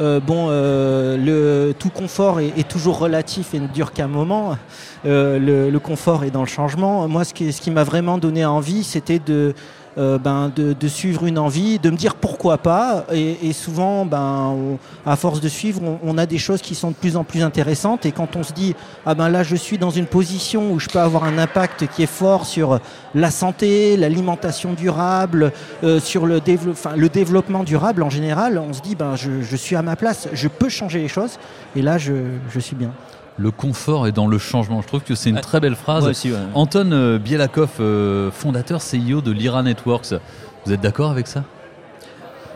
[0.00, 4.56] Euh, bon, euh, le tout confort est, est toujours relatif et ne dure qu'un moment.
[5.04, 7.06] Euh, le, le confort est dans le changement.
[7.08, 9.54] Moi, ce qui, ce qui m'a vraiment donné envie, c'était de,
[9.98, 13.04] euh, ben, de, suivre une envie, de me dire pourquoi pas.
[13.12, 17.16] Et, souvent, ben, à force de suivre, on, a des choses qui sont de plus
[17.16, 18.06] en plus intéressantes.
[18.06, 18.74] Et quand on se dit,
[19.04, 22.02] ah ben là, je suis dans une position où je peux avoir un impact qui
[22.02, 22.80] est fort sur
[23.14, 25.52] la santé, l'alimentation durable,
[25.84, 29.96] euh, sur le, développement durable en général, on se dit, ben, je, suis à ma
[29.96, 31.38] place, je peux changer les choses.
[31.76, 32.92] Et là, je suis bien.
[33.38, 34.82] Le confort est dans le changement.
[34.82, 36.06] Je trouve que c'est une très belle phrase.
[36.06, 36.38] aussi, ouais.
[36.54, 40.14] Anton euh, Bielakov, euh, fondateur CEO de Lyra Networks.
[40.66, 41.44] Vous êtes d'accord avec ça?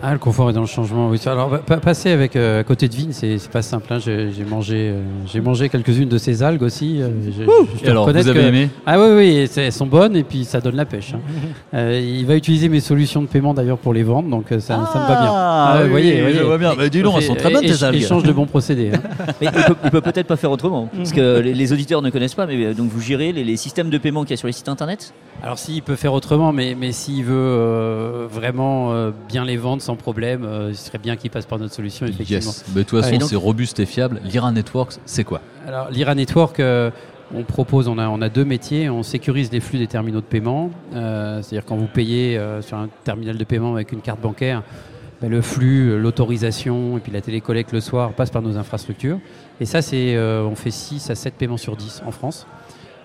[0.02, 1.08] Ah, le confort est dans le changement.
[1.08, 1.18] Oui.
[1.26, 3.86] Alors, pa- pa- passer avec euh, à côté de Vigne, c'est pas simple.
[3.92, 3.98] hein.
[3.98, 7.00] J'ai mangé, euh, j'ai mangé quelques-unes de ces algues aussi.
[7.00, 7.44] euh, je-
[7.80, 8.68] je Et alors, vous avez que- aimé?
[8.84, 11.14] Ah oui, oui, elles sont bonnes et puis ça donne la pêche.
[11.14, 11.20] hein.
[11.74, 14.76] Euh, il va utiliser mes solutions de paiement d'ailleurs pour les vendre, donc ça, ça
[14.78, 15.30] me va bien.
[15.30, 16.74] Ah, ouais, oui, voyez, je vois bien.
[16.74, 18.00] Bah, dis donc, elles sont très bonnes, tes algues.
[18.00, 18.92] Échange de bons procédés.
[18.94, 19.00] hein.
[19.40, 22.10] Mais il peut, il peut peut-être pas faire autrement, parce que les, les auditeurs ne
[22.10, 22.46] connaissent pas.
[22.46, 24.68] Mais donc vous gérez les, les systèmes de paiement qu'il y a sur les sites
[24.68, 25.12] internet?
[25.42, 28.92] Alors s'il peut faire autrement, mais, mais s'il veut vraiment
[29.28, 32.52] bien les vendre sans problème, euh, il serait bien qu'il passe par notre solution, effectivement.
[32.52, 32.64] Yes.
[32.74, 34.20] Mais de toute façon, c'est robuste et fiable.
[34.24, 35.40] Lyra Networks, c'est quoi?
[35.66, 36.90] Alors, l'IRA Network, euh,
[37.34, 38.88] on propose, on a, on a deux métiers.
[38.90, 40.70] On sécurise les flux des terminaux de paiement.
[40.94, 44.62] Euh, C'est-à-dire quand vous payez euh, sur un terminal de paiement avec une carte bancaire,
[45.20, 49.18] ben, le flux, l'autorisation et puis la télécollecte le soir passe par nos infrastructures.
[49.60, 52.46] Et ça, c'est, euh, on fait 6 à 7 paiements sur 10 en France.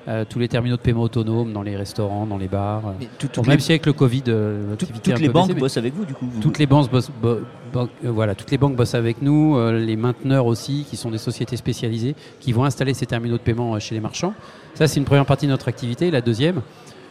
[0.08, 2.82] Euh, tous les terminaux de paiement autonomes dans les restaurants, dans les bars.
[3.00, 5.78] Mais tout- Bon, toutes même les- si avec le Covid, euh, Toutes- les banques bossent
[5.78, 7.42] avec vous, du coup, vous- Toutes les banques bossent, bo-
[7.72, 11.12] bo- euh, voilà, toutes les banques bossent avec nous, euh, les mainteneurs aussi, qui sont
[11.12, 14.34] des sociétés spécialisées, qui vont installer ces terminaux de paiement chez les marchands.
[14.74, 16.10] Ça, c'est une première partie de notre activité.
[16.10, 16.62] La deuxième,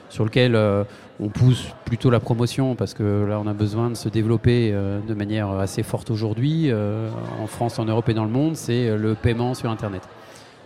[0.09, 0.57] sur lequel
[1.21, 5.15] on pousse plutôt la promotion, parce que là, on a besoin de se développer de
[5.15, 6.73] manière assez forte aujourd'hui,
[7.41, 10.03] en France, en Europe et dans le monde, c'est le paiement sur Internet.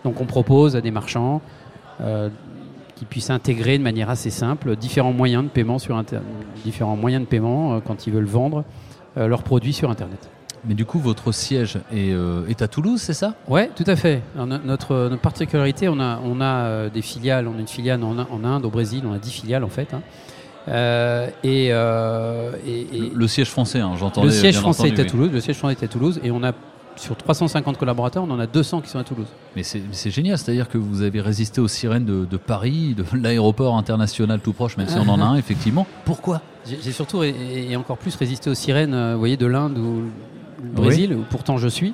[0.04, 1.42] Donc, on propose à des marchands
[2.96, 6.20] qui puissent intégrer de manière assez simple différents moyens de paiement sur Inter-
[6.64, 8.64] différents moyens de paiement euh, quand ils veulent vendre
[9.16, 10.30] euh, leurs produits sur Internet.
[10.66, 13.34] Mais du coup, votre siège est, euh, est à Toulouse, c'est ça?
[13.48, 14.22] Ouais, tout à fait.
[14.34, 17.46] Alors, notre, notre particularité, on a, on a euh, des filiales.
[17.48, 19.02] On a une filiale en, en Inde, au Brésil.
[19.06, 19.92] On a 10 filiales en fait.
[19.92, 20.00] hein.
[20.68, 24.28] Euh, et, euh, et- et- Le, le siège français, hein, j'entendais.
[24.28, 25.10] le siège bien français entendu, est à oui.
[25.10, 25.30] Toulouse.
[25.32, 26.18] Le siège français est à Toulouse.
[26.24, 26.52] Et on a
[26.96, 29.26] sur 350 collaborateurs, on en a 200 qui sont à Toulouse.
[29.56, 33.76] Mais c'est génial, c'est-à-dire que vous avez résisté aux sirènes de, de Paris, de l'aéroport
[33.76, 35.86] international tout proche, même si on en a un, effectivement.
[36.04, 36.40] Pourquoi?
[36.66, 37.34] J'ai surtout et
[37.70, 40.04] et encore plus résisté aux sirènes, euh, vous voyez, de l'Inde ou
[40.62, 41.92] le Brésil, où pourtant je suis,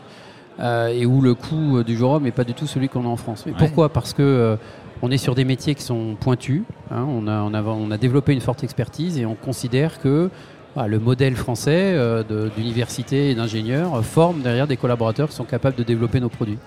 [0.61, 3.05] euh, et où le coût euh, du jour homme n'est pas du tout celui qu'on
[3.05, 3.45] a en France.
[3.47, 3.59] Mais Ouais.
[3.59, 3.89] pourquoi?
[3.89, 4.57] Parce que euh,
[5.03, 6.63] on est sur des métiers qui sont pointus.
[6.91, 10.31] hein, on, a, on, a, on a développé une forte expertise et on considère que
[10.77, 12.23] ah, le modèle français euh,
[12.57, 16.59] d'université et d'ingénieurs euh, forme derrière des collaborateurs qui sont capables de développer nos produits.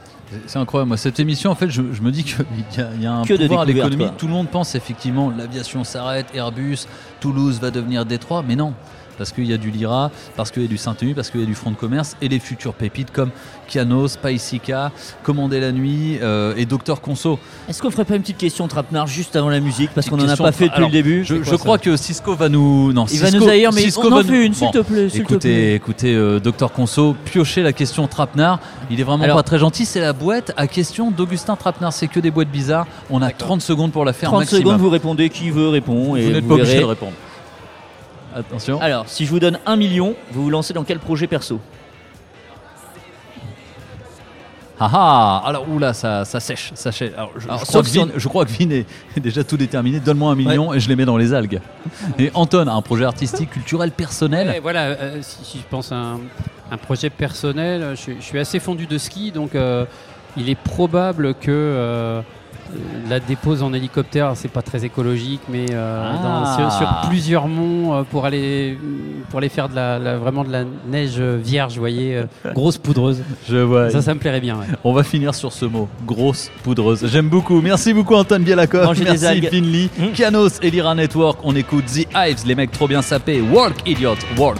[0.47, 0.89] C'est- incroyable.
[0.89, 2.45] Moi, cette émission, en fait, je, je me dis qu'il
[2.77, 4.09] y, a- il y a un Que de pouvoir à l'économie.
[4.17, 6.79] Tout le monde pense effectivement l'aviation s'arrête, Airbus,
[7.19, 8.73] Toulouse va devenir Détroit, mais non.
[9.17, 11.43] Parce qu'il y a du Lyra, parce qu'il y a du Saint-Denis, parce qu'il y
[11.43, 13.29] a du front de commerce et les futures pépites comme
[13.67, 14.91] Kianos, Paisica,
[15.23, 17.39] Commander la nuit euh, et Docteur Conso.
[17.69, 20.27] Est-ce qu'on ferait pas une petite question Trapnar juste avant la musique parce qu'on en
[20.27, 22.91] a pas fait depuis Alors, le début Je, je crois que Cisco va nous.
[22.93, 24.79] Non, Il va Cisco- nous haïr, mais Cisco on en va fait une, s'il te
[24.79, 25.75] plaît, s'il te écoutez, plaît.
[25.75, 28.59] écoutez, euh, Docteur Conso, piochez la question Trapnar.
[28.89, 29.85] Il est vraiment Alors- pas très gentil.
[29.85, 31.93] C'est la boîte à question d'Augustin Trapnar.
[31.93, 32.87] C'est que des boîtes bizarres.
[33.09, 34.61] On a 30 secondes pour la faire 30 maximum.
[34.63, 37.13] secondes, vous répondez qui veut répond et Vous n'êtes pas obligé de répondre.
[38.35, 38.79] Attention.
[38.81, 41.59] Alors, si je vous donne un million, vous vous lancez dans quel projet perso?
[44.79, 47.11] Ah ah Alors, oula, ça, ça sèche, ça sèche.
[47.15, 48.85] Alors, je, Alors, je crois sauf que si Vin, on- je crois que Vin est,
[49.15, 49.99] est déjà tout déterminé.
[49.99, 51.61] Donne-moi un million et je les mets dans les algues.
[52.17, 54.47] Et Anton a un projet artistique, culturel, personnel.
[54.47, 56.19] Ouais, voilà, euh, si, si je pense à un,
[56.71, 59.85] un projet personnel, euh, je, suis- je suis assez fondu de ski, donc euh,
[60.37, 62.21] il est probable que euh,
[63.09, 66.55] la dépose en hélicoptère, c'est pas très écologique, mais euh, dans- Ah.
[66.57, 68.77] sur, sur plusieurs monts euh, pour aller
[69.29, 72.77] pour aller faire de la, la- vraiment de la neige vierge, vous voyez, euh, grosse
[72.77, 73.21] poudreuse.
[73.49, 73.89] Je vois.
[73.89, 74.55] Ça, ça me plairait bien.
[74.57, 74.65] ouais.
[74.83, 77.05] On va finir sur ce mot, grosse poudreuse.
[77.11, 77.61] J'aime beaucoup.
[77.61, 78.13] Merci beaucoup.
[78.15, 79.41] Manger des Merci.
[79.49, 81.39] Finley, Kianos et Lyra Network.
[81.43, 83.41] On écoute The Hives, les mecs trop bien sapés.
[83.41, 84.57] Walk, idiot, walk.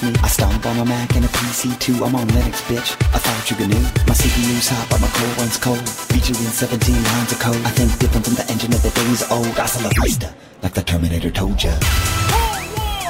[0.00, 0.14] Me.
[0.22, 2.04] I stomp on a Mac and a PC too.
[2.04, 2.94] I'm on Linux, bitch.
[3.12, 3.82] I thought you knew.
[4.08, 5.82] My CPU's hot, but my core runs cold.
[6.08, 7.62] Beat you in 17 lines of code.
[7.66, 9.52] I think different from the engine of the days old.
[9.58, 10.32] Hasta la vista,
[10.62, 11.76] like the Terminator told ya.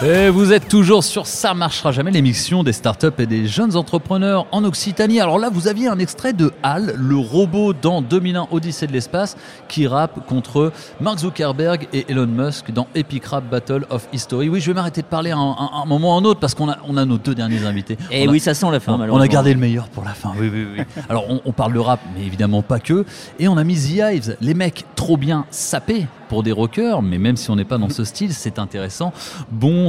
[0.05, 4.46] Et vous êtes toujours sur Ça marchera jamais, l'émission des startups et des jeunes entrepreneurs
[4.50, 5.20] en Occitanie.
[5.20, 9.36] Alors là, vous aviez un extrait de HAL, le robot dans 2001 Odyssée de l'espace,
[9.68, 14.48] qui rappe contre Mark Zuckerberg et Elon Musk dans Epic Rap Battle of History.
[14.48, 16.68] Oui, je vais m'arrêter de parler un, un- un moment ou un autre parce qu'on
[16.68, 17.96] a, on a nos deux derniers invités.
[18.11, 19.32] Eh On a- oui, ça sent la fin, on- On a malheureusement.
[19.32, 20.32] gardé le meilleur pour la fin.
[20.36, 20.84] Oui, oui, oui.
[21.09, 23.05] Alors, on, on parle de rap, mais évidemment pas que.
[23.38, 27.18] Et on a mis The Hives, les mecs trop bien sapés pour des rockers, mais
[27.18, 29.12] même si on n'est pas dans ce style, c'est intéressant.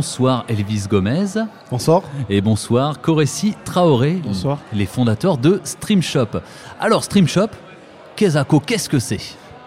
[0.04, 1.46] Bonsoir Elvis Gomez.
[1.72, 2.02] Bonsoir.
[2.30, 4.20] Et bonsoir Koressi Traoré.
[4.22, 4.60] Bonsoir.
[4.74, 6.42] Les fondateurs de StreamShop.
[6.78, 7.48] Alors, StreamShop,
[8.18, 9.22] Kezako, qu'est-ce que c'est?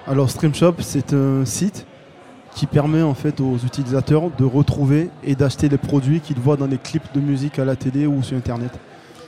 [0.07, 1.87] Alors StreamShop, c'est un site
[2.55, 6.67] qui permet en fait aux utilisateurs de retrouver et d'acheter les produits qu'ils voient dans
[6.67, 8.73] les clips de musique à la télé ou sur Internet.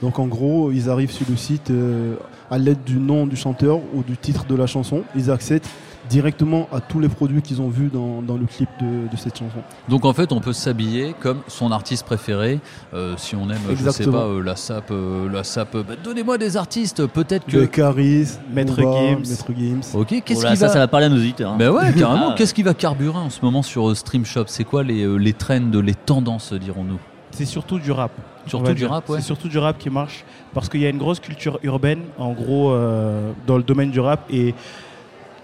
[0.03, 2.17] Donc en gros, ils arrivent sur le site euh,
[2.51, 5.01] à l'aide du nom du chanteur ou du titre de la chanson.
[5.15, 5.65] Ils accèdent
[6.09, 9.37] directement à tous les produits qu'ils ont vus dans, dans le clip de, de cette
[9.37, 9.59] chanson.
[9.87, 12.59] Donc en fait, on peut s'habiller comme son artiste préféré.
[12.93, 14.17] Euh, si on aime, je sais Exactement.
[14.19, 15.73] pas, euh, la sap, euh, la sap.
[15.77, 17.57] bah, Donnez-moi des artistes, peut-être que.
[17.57, 19.19] Le Caris, Maître Gims.
[19.29, 19.81] Maître Gims.
[19.99, 21.51] Ok, qu'est-ce Oh là, qui ça, va ça va parler à nos auditeurs.
[21.51, 21.57] hein.
[21.59, 22.29] Ben ouais, carrément.
[22.31, 22.35] Ah.
[22.37, 25.33] Qu'est-ce qui va carburer en ce moment sur euh, StreamShop C'est quoi les, euh, les
[25.33, 26.99] trends, les tendances, dirons-nous?
[27.31, 28.11] C'est surtout du rap.
[28.47, 29.19] Surtout du rap, ouais.
[29.19, 32.31] C'est surtout du rap qui marche parce qu'il y a une grosse culture urbaine, en
[32.31, 34.21] gros, euh, dans le domaine du rap.
[34.31, 34.55] Et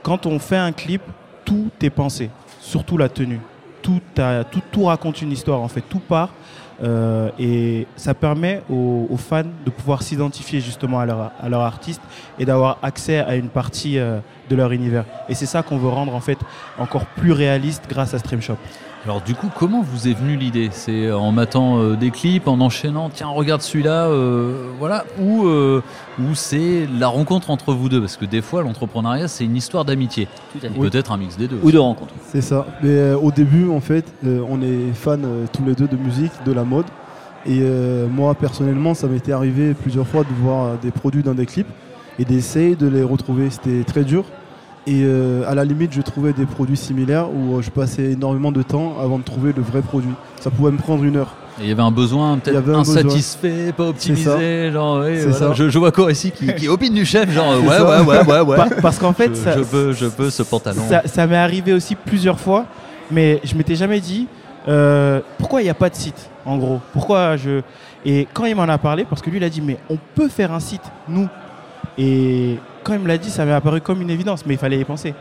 [0.06, 1.02] quand on fait un clip,
[1.46, 2.30] tout est pensé,
[2.62, 3.40] surtout la tenue.
[3.82, 6.30] Tout, raconte une histoire, en fait, tout part.
[6.84, 11.06] euh, et ça permet aux, fans de pouvoir s'identifier justement à
[11.50, 12.02] leur, artiste
[12.38, 15.06] et d'avoir accès à une partie euh, de leur univers.
[15.28, 16.38] Et c'est ça qu'on veut rendre en fait
[16.78, 18.58] encore plus réaliste grâce à StreamShop.
[19.06, 20.70] Alors du coup, comment vous est venue l'idée?
[20.72, 25.84] C'est en matant euh, des clips, en enchaînant, tiens, regarde celui-là, euh, voilà, ou euh,
[26.20, 28.00] ou c'est la rencontre entre vous deux?
[28.00, 30.28] Parce que des fois, l'entrepreneuriat, c'est une histoire d'amitié.
[30.54, 30.80] Tout à fait.
[30.80, 31.60] Peut-être un mix des deux.
[31.62, 32.16] Ou de rencontres.
[32.32, 32.66] C'est ça.
[32.82, 35.98] Mais euh, au début, en fait, euh, on est fans euh, tous les deux de
[35.98, 36.86] musique, de la mode.
[37.46, 41.36] Et euh, moi, personnellement, ça m'était arrivé plusieurs fois de voir euh, des produits dans
[41.36, 41.70] des clips
[42.18, 43.52] et d'essayer de les retrouver.
[43.52, 44.26] C'était très dur.
[44.88, 48.52] Et euh, à la limite, je trouvais des produits similaires où euh, je passais énormément
[48.52, 50.14] de temps avant de trouver le vrai produit.
[50.40, 51.34] Ça pouvait me prendre une heure.
[51.60, 52.82] Et il y avait un besoin peut-être besoin.
[52.82, 55.48] insatisfait, pas optimisé, genre, ouais, C'est voilà.
[55.48, 55.54] ça.
[55.54, 58.40] Je, je vois quoi ici qui, qui opine du chef, genre, ouais, ouais, ouais, ouais,
[58.42, 58.56] ouais.
[58.58, 60.82] Pa- parce qu'en fait, je, ça- je peux, je peux ce pantalon.
[60.88, 62.66] Ça, ça m'est arrivé aussi plusieurs fois,
[63.10, 64.28] mais je m'étais jamais dit
[64.68, 66.80] euh, pourquoi il n'y a pas de site, en gros?
[66.94, 67.62] Pourquoi je
[68.08, 70.28] et quand il m'en a parlé, parce que lui il a dit mais on peut
[70.28, 71.28] faire un site, nous.
[71.98, 74.80] Et quand il me l'a dit, ça m'est apparu comme une évidence, mais il fallait
[74.80, 75.14] y penser.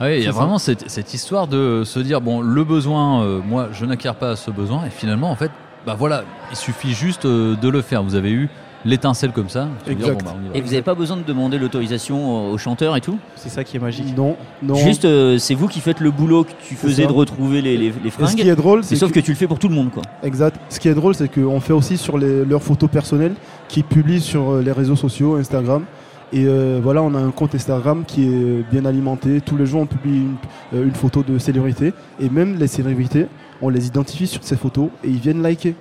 [0.00, 0.38] Ouais, il y a ça.
[0.38, 4.34] vraiment cette, cette histoire de se dire bon, le besoin, euh, moi, je n'acquiers pas
[4.36, 5.50] ce besoin, et finalement, en fait,
[5.86, 8.02] bah voilà, il suffit juste euh, de le faire.
[8.02, 8.48] Vous avez eu
[8.86, 9.68] l'étincelle comme ça.
[9.86, 10.34] se dire, bon, bah.
[10.54, 13.76] Et vous n'avez pas besoin de demander l'autorisation aux chanteurs et tout C'est ça qui
[13.76, 14.16] est magique.
[14.16, 14.74] Non, non.
[14.74, 17.90] Juste, euh, c'est vous qui faites le boulot que tu faisais de retrouver les, les,
[17.90, 18.28] les Et fringues.
[18.28, 19.24] ce qui est drôle, c'est sauf que- que...
[19.24, 20.02] tu le fais pour tout le monde, quoi.
[20.22, 20.56] Exact.
[20.70, 23.34] Ce qui est drôle, c'est qu'on fait aussi sur les- leurs photos personnelles
[23.68, 25.84] qu'ils publient sur les réseaux sociaux, Instagram.
[26.32, 29.40] Et euh, voilà, on a un compte Instagram qui est bien alimenté.
[29.40, 30.36] Tous les jours, on publie une,
[30.74, 31.92] euh, une photo de célébrité.
[32.20, 33.26] Et même les célébrités,
[33.60, 35.74] on les identifie sur ces photos et ils viennent liker.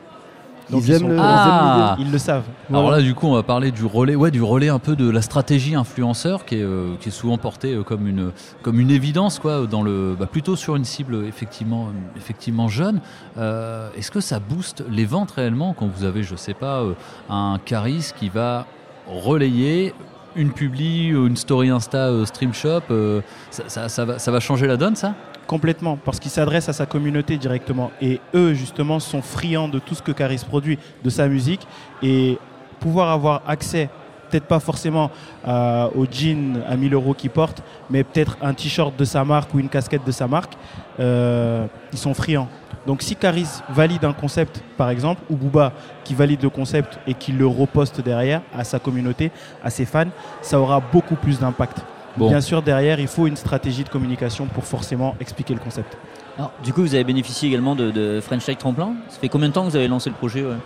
[0.71, 1.97] Donc, ils, ils aiment sont- le- ils aiment Ah.
[1.99, 2.43] Ils le savent.
[2.69, 5.09] Alors là, du coup, on va parler du relais, ouais, du relais un peu de
[5.09, 8.31] la stratégie influenceur, qui est, euh, qui est souvent portée euh, comme une,
[8.61, 11.87] comme une évidence, quoi, dans le, bah, plutôt sur une cible effectivement,
[12.17, 13.01] effectivement jeune.
[13.39, 16.93] Euh, Est-ce que ça booste les ventes réellement quand vous avez, je sais pas, euh,
[17.31, 18.67] un Caris qui va
[19.07, 19.93] relayer
[20.35, 24.95] une publi, euh, une story Insta euh, Stream Shop, euh, ça, va, changer la donne,
[24.95, 25.15] ça?
[25.47, 27.91] Complètement, parce qu'il s'adresse à sa communauté directement.
[28.01, 31.65] Et eux, justement, sont friands de tout ce que Caris produit, de sa musique.
[32.03, 32.37] Et
[32.79, 33.89] pouvoir avoir accès,
[34.29, 35.09] peut-être pas forcément
[35.47, 39.59] au jean à 1000 euros qu'ils portent, mais peut-être un t-shirt de sa marque ou
[39.59, 40.53] une casquette de sa marque,
[40.99, 42.47] ils sont friands.
[42.87, 45.73] Donc si Caris valide un concept, par exemple, ou Booba
[46.03, 49.31] qui valide le concept et qui le reposte derrière à sa communauté,
[49.63, 50.05] à ses fans,
[50.41, 51.79] ça aura beaucoup plus d'impact.
[52.17, 52.29] Bon.
[52.29, 55.97] Bien sûr, derrière, il faut une stratégie de communication pour forcément expliquer le concept.
[56.37, 58.93] Alors, du coup, vous avez bénéficié également de, de French Tech Tremplin.
[59.09, 60.57] Ça fait combien de temps que vous avez lancé le projet ouais?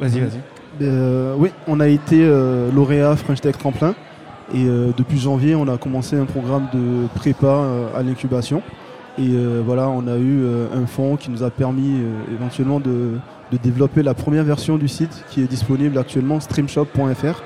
[0.00, 0.40] Vas-y, vas-y.
[0.82, 3.94] Euh, oui, on a été euh, lauréat French Tech Tremplin.
[4.54, 8.62] Et euh, depuis janvier, on a commencé un programme de prépa euh, à l'incubation.
[9.18, 12.78] Et euh, voilà, on a eu euh, un fonds qui nous a permis euh, éventuellement
[12.78, 13.18] de,
[13.50, 17.42] de développer la première version du site qui est disponible actuellement, streamshop.fr.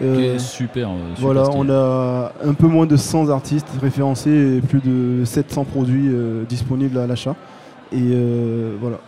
[0.00, 1.58] Super, super voilà, stylé.
[1.60, 6.14] on a un peu moins de 100 artistes référencés et plus de 700 produits
[6.48, 7.34] disponibles à l'achat.
[7.90, 8.16] Et
[8.80, 8.98] voilà.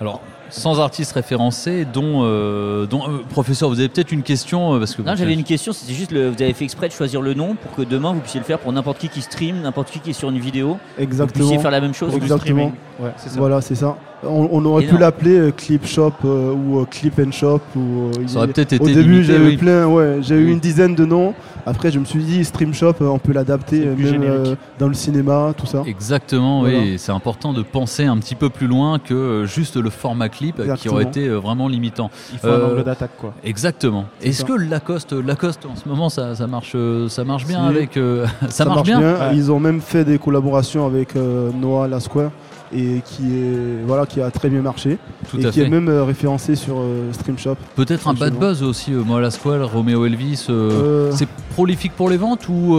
[0.00, 4.78] Alors, sans artistes référencés, dont, euh, dont euh, professeur, vous avez peut-être une question euh,
[4.78, 5.72] parce que Non, j'avais une question.
[5.72, 8.20] C'était juste, le, vous avez fait exprès de choisir le nom pour que demain vous
[8.20, 10.78] puissiez le faire pour n'importe qui qui stream, n'importe qui qui est sur une vidéo.
[10.98, 11.44] Exactement.
[11.44, 12.14] Vous puissiez faire la même chose.
[12.14, 12.72] Exactement.
[12.98, 13.38] Ouais, c'est ça.
[13.38, 13.96] Voilà, c'est ça.
[14.24, 17.60] On, on aurait Et pu l'appeler euh, Clip Shop euh, ou euh, Clip and Shop.
[17.76, 19.56] Ou, il Ça aurait peut-être Au été début, j'ai eu oui.
[19.56, 20.52] plein, ouais, j'ai eu Oui.
[20.52, 21.34] une dizaine de noms.
[21.66, 24.24] Après, je me suis dit Stream Shop, on peut l'adapter même générique.
[24.28, 25.82] euh, dans le cinéma, tout ça.
[25.86, 26.78] Exactement, Voilà.
[26.78, 26.88] oui.
[26.94, 30.60] et C'est important de penser un petit peu plus loin que juste le format clip
[30.76, 32.10] qui aurait été vraiment limitant.
[32.32, 33.34] Il faut Euh, un angle d'attaque, quoi.
[33.44, 34.06] Exactement.
[34.22, 36.74] Est-ce que Lacoste, Lacoste en ce moment ça, ça marche,
[37.08, 37.76] ça marche bien Si.
[37.76, 39.00] avec euh, ça, marche bien.
[39.00, 39.14] Ouais.
[39.34, 42.30] Ils ont même fait des collaborations avec euh, Noah Lasquare
[42.74, 44.98] et qui est voilà qui a très bien marché
[45.30, 45.66] Tout et qui fait.
[45.66, 47.56] est même euh, référencé sur euh, Stream Shop.
[47.76, 50.46] Peut-être un bad buzz aussi, euh, moi la Squall, Romeo Elvis.
[50.50, 50.70] euh,
[51.08, 52.74] Euh, C'est prolifique pour les ventes ou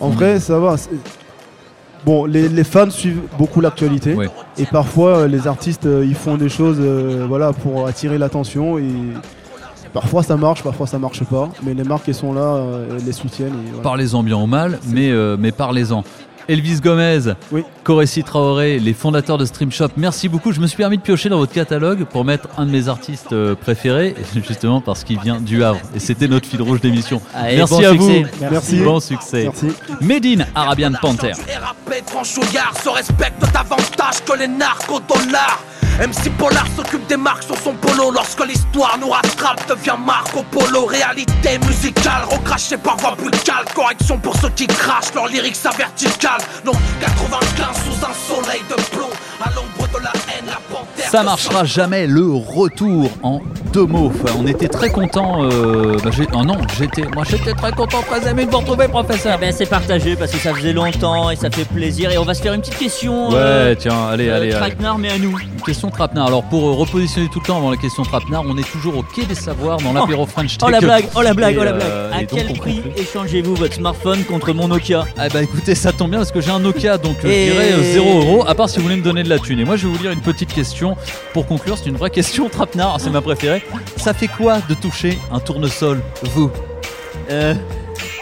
[0.00, 0.76] En vrai, ça va.
[2.04, 4.28] Bon, les, les fans suivent beaucoup l'actualité Ouais.
[4.58, 6.78] et parfois les artistes ils font des choses
[7.28, 8.84] voilà pour attirer l'attention et
[9.94, 12.62] parfois ça marche, parfois ça marche pas, mais les marques elles sont là,
[12.98, 13.54] elles les soutiennent.
[13.68, 13.82] voilà.
[13.82, 16.04] Parlez-en bien ou mal, mais, mais parlez-en.
[16.46, 17.20] Elvis Gomez,
[17.50, 17.64] Oui.
[17.84, 20.52] Coressi Traoré, les fondateurs de Stream Shop, merci beaucoup.
[20.52, 23.32] Je me suis permis de piocher dans votre catalogue pour mettre un de mes artistes
[23.32, 24.14] euh, préférés,
[24.48, 25.80] justement parce qu'il vient du Havre.
[25.94, 27.20] Et c'était notre fil rouge d'émission.
[27.34, 28.22] Allez, Merci bon à succès.
[28.22, 28.46] vous.
[28.50, 28.76] Merci.
[28.80, 29.44] Bon succès.
[29.44, 29.68] Merci.
[30.00, 31.32] Medine, Arabian Panther.
[32.06, 35.62] Franchouillard se respecte davantage que les narco-dollars.
[36.00, 40.86] MC Polar s'occupe des marques sur son polo lorsque l'histoire nous rattrape devient Marco Polo.
[40.86, 43.64] Réalité musicale recrachée par voix brutale.
[43.76, 46.40] Correction pour ceux qui crachent leurs lyrics à verticale.
[46.66, 49.10] Non, 95 sous un soleil de plomb.
[49.40, 51.10] À l'ombre de la haine, la panthère.
[51.10, 53.40] Ça marchera jamais le retour en
[53.74, 54.12] deux mots.
[54.14, 55.44] Enfin, on était très contents.
[55.44, 58.86] euh, bah, j'ai- oh non, j'étais, moi j'étais très content, très aimé de vous retrouver,
[58.88, 59.34] professeur.
[59.36, 62.10] Eh ben, c'est partagé parce que ça faisait longtemps et ça fait plaisir.
[62.12, 63.28] Et on va se faire une petite question.
[63.30, 64.52] Ouais, euh, tiens, allez, euh, allez.
[64.52, 64.74] allez.
[64.98, 65.36] Mais à nous.
[65.38, 66.26] Une question Trapenard.
[66.28, 69.02] Alors pour euh, repositionner tout le temps avant la question Trapenard, on est toujours au
[69.02, 70.68] quai des savoirs dans l'apéro French Tech.
[70.68, 71.88] Oh la blague, oh la blague, Et, oh la blague.
[71.90, 72.92] euh, à donc, quel on prix conclut.
[73.02, 75.04] échangez-vous votre smartphone contre mon Nokia?
[75.18, 77.52] Ah bah écoutez, ça tombe bien parce que j'ai un Nokia, donc euh, Et- je
[77.52, 79.58] dirais euh, 0 euros, à part si vous voulez me donner de la thune.
[79.58, 80.96] Et moi je vais vous lire une petite question
[81.32, 83.63] pour conclure, c'est une vraie question Trapenard, c'est ma préférée.
[83.96, 86.50] Ça fait quoi de toucher un tournesol, vous?
[87.30, 87.54] Euh,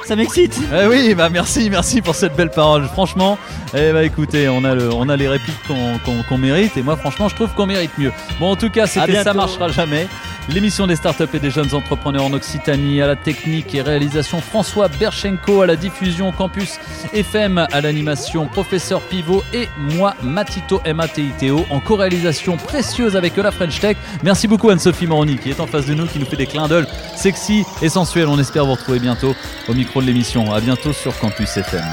[0.07, 0.59] ça m'excite.
[0.73, 2.85] Eh oui, bah merci, merci pour cette belle parole.
[2.85, 3.39] Franchement,
[3.75, 7.29] eh bah écoutez, on a, le, on a les répliques qu'on mérite et moi franchement
[7.29, 8.13] je trouve qu'on mérite mieux.
[8.41, 9.23] Bon en tout cas c'était.
[9.23, 10.09] Ça marchera jamais.
[10.49, 14.89] L'émission des startups et des jeunes entrepreneurs en Occitanie, à la technique et réalisation François
[14.89, 16.81] Berchenko, à la diffusion Campus
[17.13, 23.79] FM, à l'animation Professeur Pivot et moi Matito M-A-T-I-T-O en co-réalisation précieuse avec la French
[23.79, 23.97] Tech.
[24.25, 26.67] Merci beaucoup Anne-Sophie Moroni qui est en face de nous, qui nous fait des clins
[26.67, 26.87] d'œil
[27.17, 28.27] sexy et sensuels.
[28.27, 29.37] On espère vous retrouver bientôt
[29.69, 30.51] au micro de l'émission.
[30.55, 31.85] À bientôt sur Campus FM.